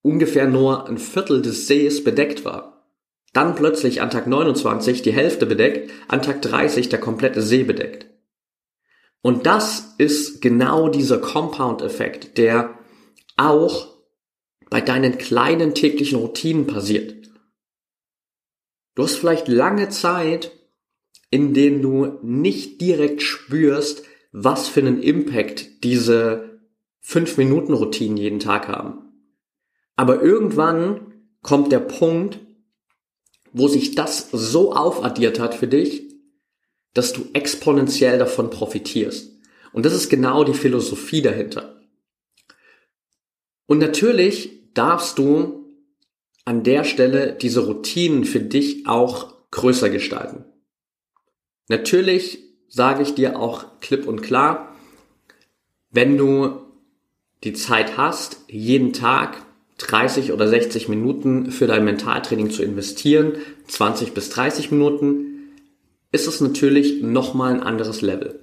ungefähr 0.00 0.48
nur 0.48 0.88
ein 0.88 0.96
Viertel 0.96 1.42
des 1.42 1.66
Sees 1.66 2.02
bedeckt 2.02 2.46
war. 2.46 2.86
Dann 3.34 3.54
plötzlich 3.54 4.00
an 4.00 4.10
Tag 4.10 4.26
29 4.26 5.02
die 5.02 5.12
Hälfte 5.12 5.44
bedeckt, 5.44 5.90
an 6.08 6.22
Tag 6.22 6.40
30 6.40 6.88
der 6.88 6.98
komplette 6.98 7.42
See 7.42 7.64
bedeckt. 7.64 8.06
Und 9.22 9.46
das 9.46 9.94
ist 9.98 10.40
genau 10.40 10.88
dieser 10.88 11.18
Compound-Effekt, 11.18 12.38
der 12.38 12.78
auch 13.36 13.88
bei 14.70 14.80
deinen 14.80 15.18
kleinen 15.18 15.74
täglichen 15.74 16.18
Routinen 16.18 16.66
passiert. 16.66 17.28
Du 18.94 19.02
hast 19.02 19.16
vielleicht 19.16 19.48
lange 19.48 19.88
Zeit, 19.90 20.52
in 21.30 21.54
denen 21.54 21.82
du 21.82 22.18
nicht 22.22 22.80
direkt 22.80 23.22
spürst, 23.22 24.04
was 24.32 24.68
für 24.68 24.80
einen 24.80 25.02
Impact 25.02 25.84
diese 25.84 26.60
5-Minuten-Routinen 27.04 28.16
jeden 28.16 28.40
Tag 28.40 28.68
haben. 28.68 29.12
Aber 29.96 30.22
irgendwann 30.22 31.14
kommt 31.42 31.72
der 31.72 31.80
Punkt, 31.80 32.38
wo 33.52 33.68
sich 33.68 33.94
das 33.94 34.30
so 34.30 34.72
aufaddiert 34.72 35.40
hat 35.40 35.54
für 35.54 35.66
dich, 35.66 36.08
dass 36.94 37.12
du 37.12 37.28
exponentiell 37.32 38.18
davon 38.18 38.50
profitierst. 38.50 39.32
Und 39.72 39.86
das 39.86 39.94
ist 39.94 40.08
genau 40.08 40.44
die 40.44 40.54
Philosophie 40.54 41.22
dahinter. 41.22 41.80
Und 43.66 43.78
natürlich 43.78 44.72
darfst 44.74 45.18
du 45.18 45.60
an 46.44 46.62
der 46.64 46.84
Stelle 46.84 47.36
diese 47.40 47.66
Routinen 47.66 48.24
für 48.24 48.40
dich 48.40 48.86
auch 48.88 49.50
größer 49.50 49.90
gestalten. 49.90 50.44
Natürlich 51.68 52.49
sage 52.70 53.02
ich 53.02 53.14
dir 53.14 53.38
auch 53.38 53.64
klipp 53.80 54.06
und 54.08 54.22
klar, 54.22 54.74
wenn 55.90 56.16
du 56.16 56.60
die 57.44 57.52
Zeit 57.52 57.98
hast, 57.98 58.38
jeden 58.48 58.92
Tag 58.92 59.42
30 59.78 60.32
oder 60.32 60.46
60 60.46 60.88
Minuten 60.88 61.50
für 61.50 61.66
dein 61.66 61.84
Mentaltraining 61.84 62.50
zu 62.50 62.62
investieren, 62.62 63.32
20 63.66 64.14
bis 64.14 64.30
30 64.30 64.70
Minuten, 64.70 65.50
ist 66.12 66.26
es 66.26 66.40
natürlich 66.40 67.02
nochmal 67.02 67.52
ein 67.54 67.62
anderes 67.62 68.02
Level. 68.02 68.40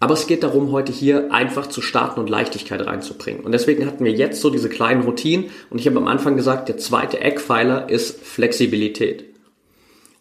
Aber 0.00 0.14
es 0.14 0.28
geht 0.28 0.44
darum, 0.44 0.70
heute 0.70 0.92
hier 0.92 1.32
einfach 1.32 1.66
zu 1.66 1.82
starten 1.82 2.20
und 2.20 2.30
Leichtigkeit 2.30 2.86
reinzubringen. 2.86 3.42
Und 3.42 3.52
deswegen 3.52 3.84
hatten 3.84 4.04
wir 4.04 4.12
jetzt 4.12 4.40
so 4.40 4.48
diese 4.48 4.68
kleinen 4.68 5.02
Routinen. 5.02 5.46
Und 5.70 5.80
ich 5.80 5.88
habe 5.88 5.96
am 5.96 6.06
Anfang 6.06 6.36
gesagt, 6.36 6.68
der 6.68 6.78
zweite 6.78 7.20
Eckpfeiler 7.20 7.90
ist 7.90 8.20
Flexibilität. 8.20 9.24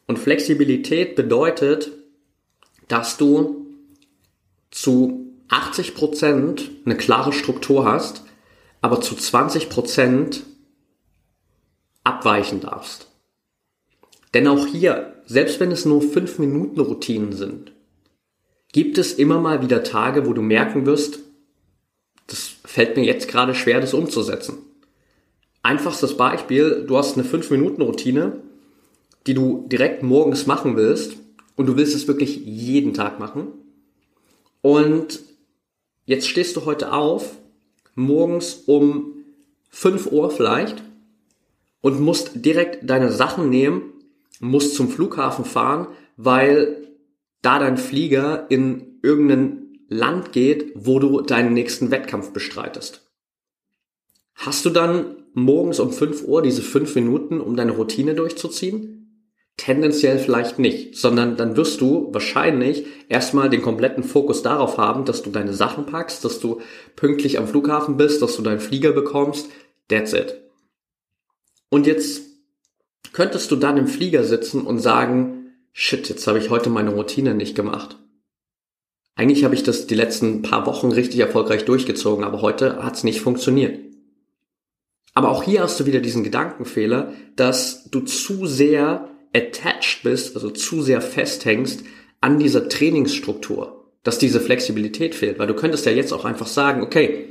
Und 0.07 0.17
Flexibilität 0.17 1.15
bedeutet, 1.15 1.91
dass 2.87 3.17
du 3.17 3.65
zu 4.71 5.25
80 5.49 5.95
Prozent 5.95 6.69
eine 6.85 6.97
klare 6.97 7.33
Struktur 7.33 7.85
hast, 7.85 8.23
aber 8.81 9.01
zu 9.01 9.15
20 9.15 9.69
Prozent 9.69 10.43
abweichen 12.03 12.61
darfst. 12.61 13.07
Denn 14.33 14.47
auch 14.47 14.67
hier, 14.67 15.15
selbst 15.25 15.59
wenn 15.59 15.71
es 15.71 15.85
nur 15.85 16.01
5 16.01 16.39
Minuten 16.39 16.79
Routinen 16.79 17.33
sind, 17.33 17.71
Gibt 18.77 18.97
es 18.97 19.13
immer 19.13 19.39
mal 19.39 19.61
wieder 19.61 19.83
Tage, 19.83 20.25
wo 20.27 20.33
du 20.33 20.41
merken 20.41 20.85
wirst, 20.85 21.19
das 22.27 22.51
fällt 22.63 22.97
mir 22.97 23.05
jetzt 23.05 23.27
gerade 23.27 23.55
schwer, 23.55 23.79
das 23.79 23.93
umzusetzen? 23.93 24.57
Einfachstes 25.63 26.17
Beispiel, 26.17 26.85
du 26.87 26.97
hast 26.97 27.17
eine 27.17 27.27
5-Minuten-Routine, 27.27 28.41
die 29.25 29.33
du 29.33 29.65
direkt 29.67 30.03
morgens 30.03 30.45
machen 30.45 30.75
willst 30.75 31.15
und 31.57 31.65
du 31.65 31.75
willst 31.75 31.93
es 31.93 32.07
wirklich 32.07 32.37
jeden 32.45 32.93
Tag 32.93 33.19
machen. 33.19 33.47
Und 34.61 35.19
jetzt 36.05 36.29
stehst 36.29 36.55
du 36.55 36.63
heute 36.63 36.93
auf, 36.93 37.35
morgens 37.95 38.53
um 38.67 39.15
5 39.69 40.11
Uhr 40.11 40.31
vielleicht 40.31 40.81
und 41.81 41.99
musst 41.99 42.45
direkt 42.45 42.89
deine 42.89 43.11
Sachen 43.11 43.49
nehmen, 43.49 43.93
musst 44.39 44.75
zum 44.75 44.89
Flughafen 44.89 45.43
fahren, 45.43 45.87
weil 46.15 46.87
da 47.41 47.59
dein 47.59 47.77
Flieger 47.77 48.49
in 48.49 48.99
irgendein 49.01 49.79
Land 49.89 50.31
geht, 50.31 50.71
wo 50.75 50.99
du 50.99 51.21
deinen 51.21 51.53
nächsten 51.53 51.91
Wettkampf 51.91 52.31
bestreitest. 52.33 53.01
Hast 54.35 54.65
du 54.65 54.69
dann 54.69 55.23
morgens 55.33 55.79
um 55.79 55.91
5 55.91 56.23
Uhr 56.25 56.41
diese 56.43 56.61
5 56.61 56.93
Minuten, 56.95 57.41
um 57.41 57.55
deine 57.55 57.71
Routine 57.71 58.13
durchzuziehen? 58.13 59.06
Tendenziell 59.57 60.19
vielleicht 60.19 60.59
nicht, 60.59 60.95
sondern 60.95 61.35
dann 61.35 61.57
wirst 61.57 61.81
du 61.81 62.13
wahrscheinlich 62.13 62.85
erstmal 63.09 63.49
den 63.49 63.63
kompletten 63.63 64.03
Fokus 64.03 64.43
darauf 64.43 64.77
haben, 64.77 65.03
dass 65.03 65.23
du 65.23 65.31
deine 65.31 65.53
Sachen 65.53 65.87
packst, 65.87 66.23
dass 66.23 66.39
du 66.39 66.61
pünktlich 66.95 67.39
am 67.39 67.47
Flughafen 67.47 67.97
bist, 67.97 68.21
dass 68.21 68.35
du 68.35 68.43
deinen 68.43 68.59
Flieger 68.59 68.91
bekommst. 68.91 69.49
That's 69.89 70.13
it. 70.13 70.37
Und 71.69 71.87
jetzt 71.87 72.21
könntest 73.13 73.49
du 73.49 73.55
dann 73.55 73.77
im 73.77 73.87
Flieger 73.87 74.23
sitzen 74.23 74.61
und 74.61 74.77
sagen, 74.77 75.55
shit, 75.73 76.07
jetzt 76.07 76.27
habe 76.27 76.37
ich 76.37 76.51
heute 76.51 76.69
meine 76.69 76.91
Routine 76.91 77.33
nicht 77.33 77.55
gemacht. 77.55 77.97
Eigentlich 79.15 79.43
habe 79.43 79.55
ich 79.55 79.63
das 79.63 79.87
die 79.87 79.95
letzten 79.95 80.43
paar 80.43 80.67
Wochen 80.67 80.91
richtig 80.91 81.19
erfolgreich 81.19 81.65
durchgezogen, 81.65 82.23
aber 82.23 82.43
heute 82.43 82.83
hat 82.83 82.95
es 82.95 83.03
nicht 83.03 83.21
funktioniert. 83.21 83.79
Aber 85.15 85.31
auch 85.31 85.41
hier 85.41 85.63
hast 85.63 85.79
du 85.79 85.87
wieder 85.87 85.99
diesen 85.99 86.23
Gedankenfehler, 86.23 87.11
dass 87.35 87.89
du 87.89 88.01
zu 88.01 88.45
sehr 88.45 89.09
attached 89.37 90.03
bist, 90.03 90.35
also 90.35 90.49
zu 90.49 90.81
sehr 90.81 91.01
festhängst 91.01 91.83
an 92.19 92.39
dieser 92.39 92.67
Trainingsstruktur, 92.67 93.85
dass 94.03 94.19
diese 94.19 94.41
Flexibilität 94.41 95.15
fehlt, 95.15 95.39
weil 95.39 95.47
du 95.47 95.53
könntest 95.53 95.85
ja 95.85 95.91
jetzt 95.91 96.11
auch 96.11 96.25
einfach 96.25 96.47
sagen, 96.47 96.81
okay, 96.81 97.29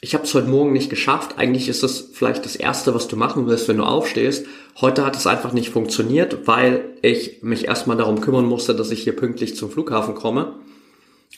ich 0.00 0.14
habe 0.14 0.24
es 0.24 0.34
heute 0.34 0.48
Morgen 0.48 0.72
nicht 0.72 0.90
geschafft. 0.90 1.38
Eigentlich 1.38 1.68
ist 1.68 1.82
es 1.82 2.10
vielleicht 2.12 2.44
das 2.44 2.54
Erste, 2.54 2.94
was 2.94 3.08
du 3.08 3.16
machen 3.16 3.48
willst, 3.48 3.66
wenn 3.66 3.78
du 3.78 3.82
aufstehst. 3.82 4.46
Heute 4.80 5.04
hat 5.04 5.16
es 5.16 5.26
einfach 5.26 5.52
nicht 5.52 5.70
funktioniert, 5.70 6.46
weil 6.46 6.96
ich 7.02 7.42
mich 7.42 7.66
erstmal 7.66 7.96
darum 7.96 8.20
kümmern 8.20 8.44
musste, 8.44 8.76
dass 8.76 8.92
ich 8.92 9.02
hier 9.02 9.16
pünktlich 9.16 9.56
zum 9.56 9.70
Flughafen 9.70 10.14
komme. 10.14 10.60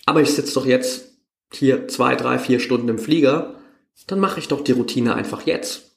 Aber 0.04 0.20
ich 0.20 0.30
sitze 0.30 0.54
doch 0.54 0.66
jetzt 0.66 1.06
hier 1.52 1.88
zwei, 1.88 2.16
drei, 2.16 2.38
vier 2.38 2.60
Stunden 2.60 2.88
im 2.88 2.98
Flieger. 2.98 3.54
Dann 4.06 4.20
mache 4.20 4.38
ich 4.38 4.48
doch 4.48 4.62
die 4.62 4.72
Routine 4.72 5.14
einfach 5.14 5.46
jetzt. 5.46 5.89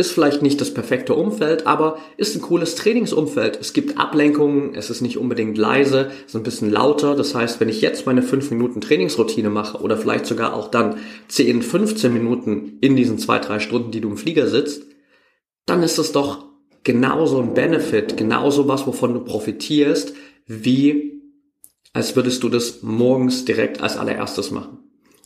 Ist 0.00 0.12
vielleicht 0.12 0.42
nicht 0.42 0.60
das 0.60 0.72
perfekte 0.72 1.12
Umfeld, 1.14 1.66
aber 1.66 1.98
ist 2.16 2.36
ein 2.36 2.40
cooles 2.40 2.76
Trainingsumfeld. 2.76 3.58
Es 3.60 3.72
gibt 3.72 3.98
Ablenkungen, 3.98 4.76
es 4.76 4.90
ist 4.90 5.00
nicht 5.00 5.18
unbedingt 5.18 5.58
leise, 5.58 6.12
es 6.20 6.26
ist 6.26 6.36
ein 6.36 6.44
bisschen 6.44 6.70
lauter. 6.70 7.16
Das 7.16 7.34
heißt, 7.34 7.58
wenn 7.58 7.68
ich 7.68 7.80
jetzt 7.80 8.06
meine 8.06 8.22
5 8.22 8.52
Minuten 8.52 8.80
Trainingsroutine 8.80 9.50
mache 9.50 9.78
oder 9.78 9.96
vielleicht 9.96 10.26
sogar 10.26 10.54
auch 10.54 10.68
dann 10.68 10.98
10, 11.26 11.62
15 11.62 12.12
Minuten 12.12 12.78
in 12.80 12.94
diesen 12.94 13.18
zwei, 13.18 13.40
drei 13.40 13.58
Stunden, 13.58 13.90
die 13.90 14.00
du 14.00 14.08
im 14.08 14.16
Flieger 14.16 14.46
sitzt, 14.46 14.84
dann 15.66 15.82
ist 15.82 15.98
es 15.98 16.12
doch 16.12 16.44
genauso 16.84 17.40
ein 17.42 17.54
Benefit, 17.54 18.16
genauso 18.16 18.68
was, 18.68 18.86
wovon 18.86 19.14
du 19.14 19.24
profitierst, 19.24 20.14
wie 20.46 21.22
als 21.92 22.14
würdest 22.14 22.44
du 22.44 22.48
das 22.48 22.82
morgens 22.82 23.44
direkt 23.44 23.82
als 23.82 23.96
allererstes 23.96 24.52
machen. 24.52 24.78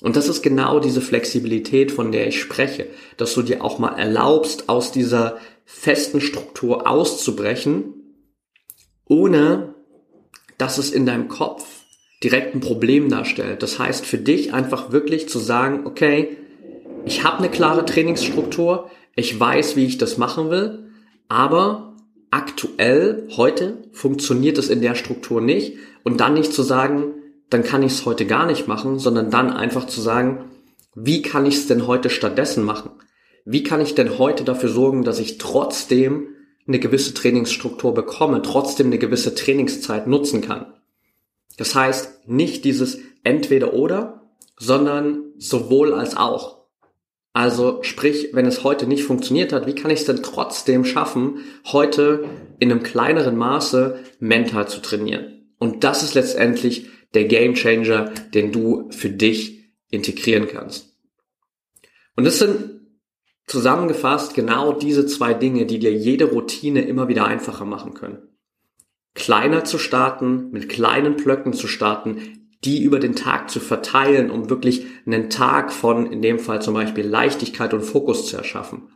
Und 0.03 0.17
das 0.17 0.29
ist 0.29 0.43
genau 0.43 0.81
diese 0.81 1.01
Flexibilität, 1.01 1.93
von 1.93 2.11
der 2.11 2.27
ich 2.27 2.41
spreche, 2.41 2.89
dass 3.17 3.35
du 3.35 3.43
dir 3.43 3.65
auch 3.65 3.79
mal 3.79 3.97
erlaubst, 3.99 4.69
aus 4.69 4.91
dieser 4.91 5.39
festen 5.65 6.21
Struktur 6.21 6.89
auszubrechen, 6.91 7.95
ohne 9.07 9.75
dass 10.59 10.79
es 10.79 10.91
in 10.91 11.07
deinem 11.07 11.29
Kopf 11.29 11.65
direkt 12.23 12.55
ein 12.55 12.61
Problem 12.61 13.09
darstellt. 13.09 13.63
Das 13.63 13.79
heißt 13.79 14.05
für 14.05 14.19
dich 14.19 14.53
einfach 14.53 14.91
wirklich 14.91 15.29
zu 15.29 15.39
sagen, 15.39 15.87
okay, 15.87 16.37
ich 17.05 17.25
habe 17.25 17.39
eine 17.39 17.49
klare 17.49 17.85
Trainingsstruktur, 17.85 18.91
ich 19.15 19.39
weiß, 19.39 19.77
wie 19.77 19.87
ich 19.87 19.99
das 19.99 20.19
machen 20.19 20.51
will, 20.51 20.91
aber 21.29 21.97
aktuell, 22.31 23.29
heute, 23.37 23.85
funktioniert 23.93 24.59
es 24.59 24.69
in 24.69 24.81
der 24.81 24.95
Struktur 24.97 25.41
nicht 25.41 25.77
und 26.03 26.21
dann 26.21 26.35
nicht 26.35 26.53
zu 26.53 26.63
sagen, 26.63 27.15
dann 27.53 27.65
kann 27.65 27.83
ich 27.83 27.93
es 27.93 28.07
heute 28.07 28.27
gar 28.27 28.47
nicht 28.47 28.69
machen, 28.69 28.99
sondern 28.99 29.31
dann 29.31 29.51
einfach 29.51 29.87
zu 29.87 30.01
sagen, 30.01 30.51
wie 30.95 31.23
kann 31.23 31.47
ich 31.47 31.57
es 31.57 31.67
denn 31.67 31.87
heute 31.87 32.11
stattdessen 32.11 32.65
machen? 32.65 32.91
Wie 33.45 33.63
kann 33.63 33.81
ich 33.81 33.95
denn 33.95 34.19
heute 34.19 34.45
dafür 34.45 34.69
sorgen, 34.69 35.05
dass 35.05 35.19
ich 35.19 35.39
trotzdem 35.39 36.29
eine 36.67 36.79
gewisse 36.79 37.13
Trainingsstruktur 37.15 37.93
bekomme, 37.93 38.43
trotzdem 38.43 38.87
eine 38.87 38.99
gewisse 38.99 39.35
Trainingszeit 39.35 40.07
nutzen 40.07 40.43
kann? 40.43 40.75
Das 41.57 41.75
heißt, 41.75 42.29
nicht 42.29 42.65
dieses 42.65 42.99
entweder 43.25 43.75
oder, 43.75 44.23
sondern 44.59 45.25
sowohl 45.39 45.93
als 45.93 46.17
auch. 46.17 46.63
Also 47.33 47.79
sprich, 47.83 48.31
wenn 48.33 48.47
es 48.47 48.63
heute 48.63 48.87
nicht 48.87 49.05
funktioniert 49.05 49.53
hat, 49.53 49.67
wie 49.67 49.75
kann 49.75 49.91
ich 49.91 50.01
es 50.01 50.07
denn 50.07 50.23
trotzdem 50.23 50.85
schaffen, 50.85 51.39
heute 51.73 52.25
in 52.59 52.71
einem 52.71 52.83
kleineren 52.83 53.37
Maße 53.37 53.99
mental 54.21 54.69
zu 54.69 54.81
trainieren? 54.81 55.55
Und 55.59 55.85
das 55.85 56.03
ist 56.03 56.15
letztendlich 56.15 56.89
der 57.15 57.25
Game 57.25 57.55
Changer, 57.55 58.13
den 58.35 58.53
du 58.53 58.91
für 58.91 59.11
dich 59.11 59.71
integrieren 59.91 60.49
kannst. 60.49 60.97
Und 62.17 62.25
das 62.25 62.39
sind 62.39 62.81
zusammengefasst 63.47 64.35
genau 64.35 64.73
diese 64.73 65.07
zwei 65.07 65.35
Dinge, 65.35 65.67
die 65.67 65.79
dir 65.79 65.93
jede 65.93 66.27
Routine 66.27 66.83
immer 66.83 67.09
wieder 67.09 67.27
einfacher 67.27 67.65
machen 67.65 67.95
können. 67.95 68.19
Kleiner 69.15 69.65
zu 69.65 69.79
starten, 69.79 70.51
mit 70.53 70.69
kleinen 70.69 71.17
Blöcken 71.17 71.53
zu 71.53 71.67
starten, 71.67 72.49
die 72.65 72.83
über 72.83 72.99
den 72.99 73.17
Tag 73.17 73.51
zu 73.51 73.61
verteilen, 73.61 74.31
um 74.31 74.49
wirklich 74.49 74.87
einen 75.05 75.31
Tag 75.31 75.73
von, 75.73 76.11
in 76.11 76.23
dem 76.23 76.39
Fall 76.39 76.63
zum 76.63 76.75
Beispiel 76.75 77.05
Leichtigkeit 77.05 77.75
und 77.75 77.83
Fokus 77.83 78.27
zu 78.27 78.37
erschaffen. 78.37 78.89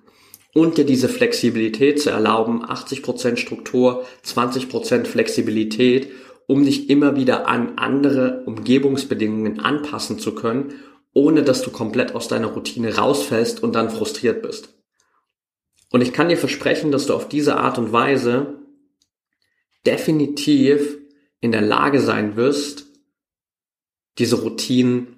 Und 0.55 0.79
dir 0.79 0.87
diese 0.87 1.09
Flexibilität 1.09 2.01
zu 2.01 2.09
erlauben, 2.09 2.65
80% 2.65 3.37
Struktur, 3.37 4.07
20% 4.25 5.05
Flexibilität, 5.05 6.11
um 6.47 6.65
dich 6.65 6.91
immer 6.91 7.17
wieder 7.17 7.49
an 7.49 7.77
andere 7.77 8.45
Umgebungsbedingungen 8.47 9.61
anpassen 9.61 10.19
zu 10.19 10.35
können, 10.35 10.75
ohne 11.13 11.43
dass 11.43 11.63
du 11.63 11.71
komplett 11.71 12.15
aus 12.15 12.29
deiner 12.29 12.49
Routine 12.49 12.97
rausfällst 12.97 13.63
und 13.63 13.75
dann 13.75 13.91
frustriert 13.91 14.43
bist. 14.43 14.69
Und 15.91 16.01
ich 16.01 16.13
kann 16.13 16.29
dir 16.29 16.37
versprechen, 16.37 16.93
dass 16.93 17.07
du 17.07 17.15
auf 17.15 17.29
diese 17.29 17.57
Art 17.57 17.79
und 17.79 17.93
Weise 17.93 18.61
definitiv 19.87 20.99
in 21.41 21.53
der 21.53 21.63
Lage 21.63 22.01
sein 22.01 22.37
wirst, 22.37 22.87
diese 24.19 24.41
Routinen 24.41 25.17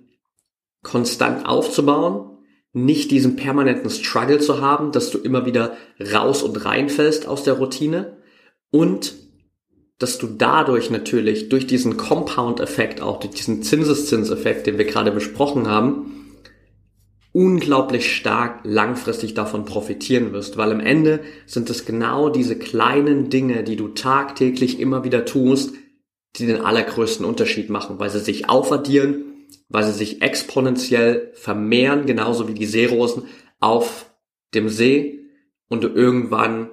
konstant 0.83 1.47
aufzubauen, 1.47 2.39
nicht 2.73 3.11
diesen 3.11 3.37
permanenten 3.37 3.91
Struggle 3.91 4.39
zu 4.39 4.61
haben, 4.61 4.93
dass 4.93 5.11
du 5.11 5.19
immer 5.19 5.47
wieder 5.47 5.77
raus 6.01 6.43
und 6.43 6.65
reinfällst 6.65 7.27
aus 7.27 7.43
der 7.43 7.55
Routine 7.55 8.19
und 8.71 9.15
dass 9.99 10.19
du 10.19 10.29
dadurch 10.29 10.91
natürlich 10.91 11.49
durch 11.49 11.67
diesen 11.67 11.97
Compound-Effekt, 11.97 13.01
auch 13.03 13.19
durch 13.21 13.35
diesen 13.35 13.63
Zinseszinseffekt, 13.63 14.67
den 14.67 14.79
wir 14.79 14.85
gerade 14.85 15.11
besprochen 15.11 15.69
haben, 15.69 16.19
unglaublich 17.33 18.15
stark 18.17 18.61
langfristig 18.65 19.35
davon 19.35 19.65
profitieren 19.65 20.33
wirst, 20.33 20.57
weil 20.57 20.73
am 20.73 20.81
Ende 20.81 21.21
sind 21.47 21.69
es 21.69 21.85
genau 21.85 22.31
diese 22.31 22.59
kleinen 22.59 23.29
Dinge, 23.29 23.65
die 23.65 23.77
du 23.77 23.89
tagtäglich 23.89 24.81
immer 24.81 25.05
wieder 25.05 25.25
tust, 25.25 25.75
die 26.37 26.47
den 26.47 26.61
allergrößten 26.61 27.27
Unterschied 27.27 27.69
machen, 27.71 27.99
weil 27.99 28.11
sie 28.11 28.21
sich 28.21 28.49
aufaddieren, 28.49 29.47
weil 29.69 29.85
sie 29.85 29.93
sich 29.93 30.23
exponentiell 30.23 31.33
vermehren, 31.35 32.07
genauso 32.07 32.49
wie 32.49 32.55
die 32.55 32.67
Seerosen 32.67 33.25
auf 33.61 34.11
dem 34.55 34.69
See 34.69 35.27
und 35.69 35.83
du 35.85 35.89
irgendwann 35.89 36.71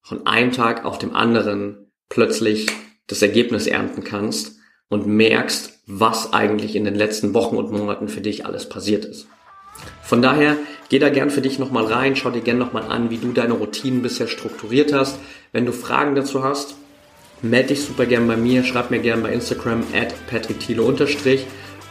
von 0.00 0.26
einem 0.26 0.52
Tag 0.52 0.84
auf 0.84 0.98
dem 0.98 1.14
anderen 1.14 1.81
plötzlich 2.12 2.66
das 3.06 3.22
Ergebnis 3.22 3.66
ernten 3.66 4.04
kannst 4.04 4.56
und 4.90 5.06
merkst, 5.06 5.80
was 5.86 6.34
eigentlich 6.34 6.76
in 6.76 6.84
den 6.84 6.94
letzten 6.94 7.32
Wochen 7.32 7.56
und 7.56 7.72
Monaten 7.72 8.08
für 8.08 8.20
dich 8.20 8.44
alles 8.44 8.68
passiert 8.68 9.06
ist. 9.06 9.26
Von 10.02 10.20
daher, 10.20 10.58
geh 10.90 10.98
da 10.98 11.08
gern 11.08 11.30
für 11.30 11.40
dich 11.40 11.58
nochmal 11.58 11.86
rein, 11.86 12.14
schau 12.14 12.30
dir 12.30 12.42
gern 12.42 12.58
nochmal 12.58 12.84
an, 12.84 13.08
wie 13.08 13.16
du 13.16 13.32
deine 13.32 13.54
Routinen 13.54 14.02
bisher 14.02 14.28
strukturiert 14.28 14.92
hast. 14.92 15.18
Wenn 15.52 15.64
du 15.64 15.72
Fragen 15.72 16.14
dazu 16.14 16.44
hast, 16.44 16.74
melde 17.40 17.68
dich 17.68 17.82
super 17.82 18.04
gern 18.04 18.28
bei 18.28 18.36
mir, 18.36 18.62
schreib 18.62 18.90
mir 18.90 19.00
gern 19.00 19.22
bei 19.22 19.32
Instagram 19.32 19.82
at 19.94 20.14
patrickthiele 20.26 20.82
unterstrich. 20.82 21.46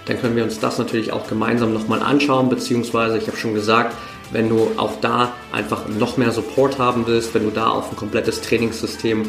Dann 0.05 0.21
können 0.21 0.36
wir 0.36 0.43
uns 0.43 0.60
das 0.60 0.77
natürlich 0.77 1.13
auch 1.13 1.27
gemeinsam 1.27 1.73
nochmal 1.73 2.03
anschauen, 2.03 2.47
beziehungsweise 2.47 3.17
ich 3.17 3.25
habe 3.25 3.38
schon 3.38 3.55
gesagt, 3.55 3.95
wenn 4.31 4.49
du 4.49 4.69
auch 4.77 5.01
da 5.01 5.34
einfach 5.51 5.88
noch 5.88 6.17
mehr 6.17 6.31
Support 6.31 6.77
haben 6.77 7.07
willst, 7.07 7.34
wenn 7.34 7.43
du 7.43 7.49
da 7.49 7.69
auf 7.69 7.91
ein 7.91 7.95
komplettes 7.95 8.41
Trainingssystem 8.41 9.25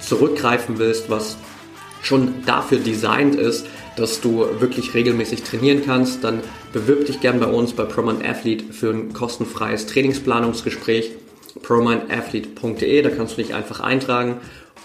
zurückgreifen 0.00 0.78
willst, 0.78 1.10
was 1.10 1.36
schon 2.02 2.44
dafür 2.46 2.78
designt 2.78 3.34
ist, 3.34 3.66
dass 3.96 4.20
du 4.20 4.46
wirklich 4.60 4.94
regelmäßig 4.94 5.42
trainieren 5.42 5.82
kannst, 5.84 6.24
dann 6.24 6.40
bewirb 6.72 7.06
dich 7.06 7.20
gern 7.20 7.40
bei 7.40 7.46
uns 7.46 7.72
bei 7.74 7.84
Promant 7.84 8.24
Athlete 8.24 8.72
für 8.72 8.90
ein 8.90 9.12
kostenfreies 9.12 9.86
Trainingsplanungsgespräch 9.86 11.12
promindathlete.de, 11.62 13.02
da 13.02 13.10
kannst 13.10 13.36
du 13.36 13.42
dich 13.42 13.54
einfach 13.54 13.80
eintragen 13.80 14.36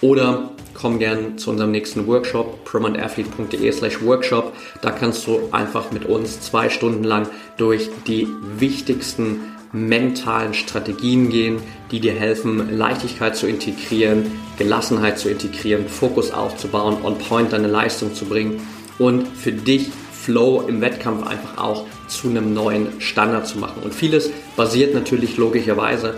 oder 0.02 0.52
komm 0.74 1.00
gern 1.00 1.38
zu 1.38 1.52
unserem 1.52 1.72
nächsten 1.72 2.06
Workshop, 2.08 2.66
prominentathlete.de 2.66 3.72
slash 3.72 4.02
workshop. 4.02 4.54
Da 4.82 4.92
kannst 4.92 5.26
du 5.26 5.50
einfach 5.52 5.92
mit 5.92 6.06
uns 6.06 6.42
zwei 6.42 6.70
Stunden 6.70 7.04
lang 7.04 7.28
durch 7.58 7.90
die 8.08 8.28
wichtigsten 8.58 9.40
mentalen 9.72 10.54
Strategien 10.54 11.30
gehen, 11.30 11.60
die 11.92 12.00
dir 12.00 12.14
helfen, 12.14 12.78
Leichtigkeit 12.78 13.36
zu 13.36 13.48
integrieren, 13.48 14.32
Gelassenheit 14.58 15.20
zu 15.20 15.30
integrieren, 15.30 15.88
Fokus 15.88 16.32
aufzubauen, 16.32 16.98
on 17.04 17.18
point 17.18 17.54
deine 17.54 17.68
Leistung 17.68 18.14
zu 18.14 18.26
bringen 18.26 18.62
und 18.98 19.28
für 19.28 19.52
dich 19.52 19.90
Flow 20.12 20.64
im 20.68 20.82
Wettkampf 20.82 21.28
einfach 21.28 21.58
auch 21.58 21.86
zu 22.08 22.30
einem 22.30 22.54
neuen 22.54 23.00
Standard 23.00 23.48
zu 23.48 23.60
machen. 23.60 23.84
Und 23.84 23.94
vieles 23.94 24.32
basiert 24.56 24.94
natürlich 24.94 25.38
logischerweise 25.38 26.16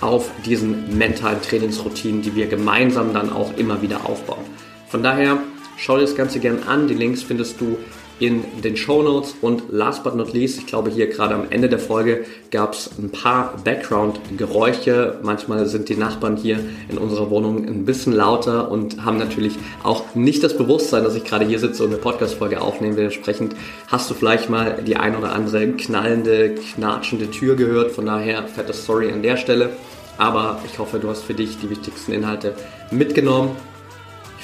auf 0.00 0.30
diesen 0.46 0.96
mentalen 0.96 1.42
Trainingsroutinen, 1.42 2.22
die 2.22 2.34
wir 2.36 2.46
gemeinsam 2.46 3.12
dann 3.12 3.32
auch 3.32 3.56
immer 3.56 3.82
wieder 3.82 4.06
aufbauen. 4.06 4.44
Von 4.88 5.02
daher 5.02 5.38
schau 5.76 5.96
dir 5.96 6.02
das 6.02 6.14
Ganze 6.14 6.38
gerne 6.38 6.66
an. 6.66 6.86
Die 6.86 6.94
Links 6.94 7.22
findest 7.22 7.60
du 7.60 7.78
in 8.20 8.44
den 8.62 8.76
Show 8.76 9.02
Notes 9.02 9.34
und 9.40 9.64
last 9.70 10.02
but 10.04 10.16
not 10.16 10.32
least, 10.32 10.58
ich 10.58 10.66
glaube 10.66 10.90
hier 10.90 11.06
gerade 11.06 11.34
am 11.34 11.46
Ende 11.50 11.68
der 11.68 11.78
Folge 11.78 12.24
gab 12.50 12.72
es 12.72 12.90
ein 12.98 13.10
paar 13.10 13.56
Background-Geräusche. 13.64 15.18
Manchmal 15.22 15.66
sind 15.66 15.88
die 15.88 15.96
Nachbarn 15.96 16.36
hier 16.36 16.60
in 16.88 16.98
unserer 16.98 17.30
Wohnung 17.30 17.66
ein 17.66 17.84
bisschen 17.84 18.12
lauter 18.12 18.70
und 18.70 19.04
haben 19.04 19.18
natürlich 19.18 19.54
auch 19.82 20.14
nicht 20.14 20.42
das 20.42 20.56
Bewusstsein, 20.56 21.04
dass 21.04 21.14
ich 21.14 21.24
gerade 21.24 21.44
hier 21.44 21.58
sitze 21.58 21.84
und 21.84 21.90
eine 21.90 21.98
Podcast-Folge 21.98 22.60
aufnehme. 22.60 22.96
Dementsprechend 22.96 23.54
hast 23.86 24.10
du 24.10 24.14
vielleicht 24.14 24.50
mal 24.50 24.82
die 24.86 24.96
ein 24.96 25.16
oder 25.16 25.32
andere 25.32 25.68
knallende, 25.68 26.54
knatschende 26.54 27.30
Tür 27.30 27.56
gehört. 27.56 27.92
Von 27.92 28.06
daher 28.06 28.44
fette 28.48 28.72
Story 28.72 29.12
an 29.12 29.22
der 29.22 29.36
Stelle. 29.36 29.70
Aber 30.16 30.60
ich 30.66 30.78
hoffe, 30.80 30.98
du 30.98 31.08
hast 31.08 31.22
für 31.22 31.34
dich 31.34 31.58
die 31.58 31.70
wichtigsten 31.70 32.12
Inhalte 32.12 32.54
mitgenommen 32.90 33.50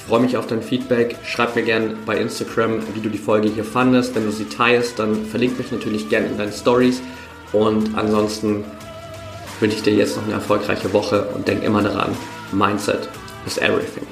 freue 0.06 0.20
mich 0.20 0.36
auf 0.36 0.46
dein 0.46 0.62
Feedback. 0.62 1.16
Schreib 1.24 1.56
mir 1.56 1.62
gerne 1.62 1.94
bei 2.06 2.18
Instagram, 2.18 2.82
wie 2.94 3.00
du 3.00 3.08
die 3.08 3.18
Folge 3.18 3.48
hier 3.48 3.64
fandest. 3.64 4.14
Wenn 4.14 4.24
du 4.24 4.32
sie 4.32 4.44
teilst, 4.44 4.98
dann 4.98 5.24
verlink 5.26 5.58
mich 5.58 5.72
natürlich 5.72 6.08
gerne 6.08 6.26
in 6.26 6.38
deinen 6.38 6.52
Stories. 6.52 7.00
Und 7.52 7.96
ansonsten 7.96 8.64
wünsche 9.60 9.76
ich 9.76 9.82
dir 9.82 9.94
jetzt 9.94 10.16
noch 10.16 10.24
eine 10.24 10.34
erfolgreiche 10.34 10.92
Woche 10.92 11.28
und 11.34 11.46
denk 11.48 11.62
immer 11.62 11.82
daran, 11.82 12.16
Mindset 12.52 13.08
is 13.46 13.58
everything. 13.58 14.06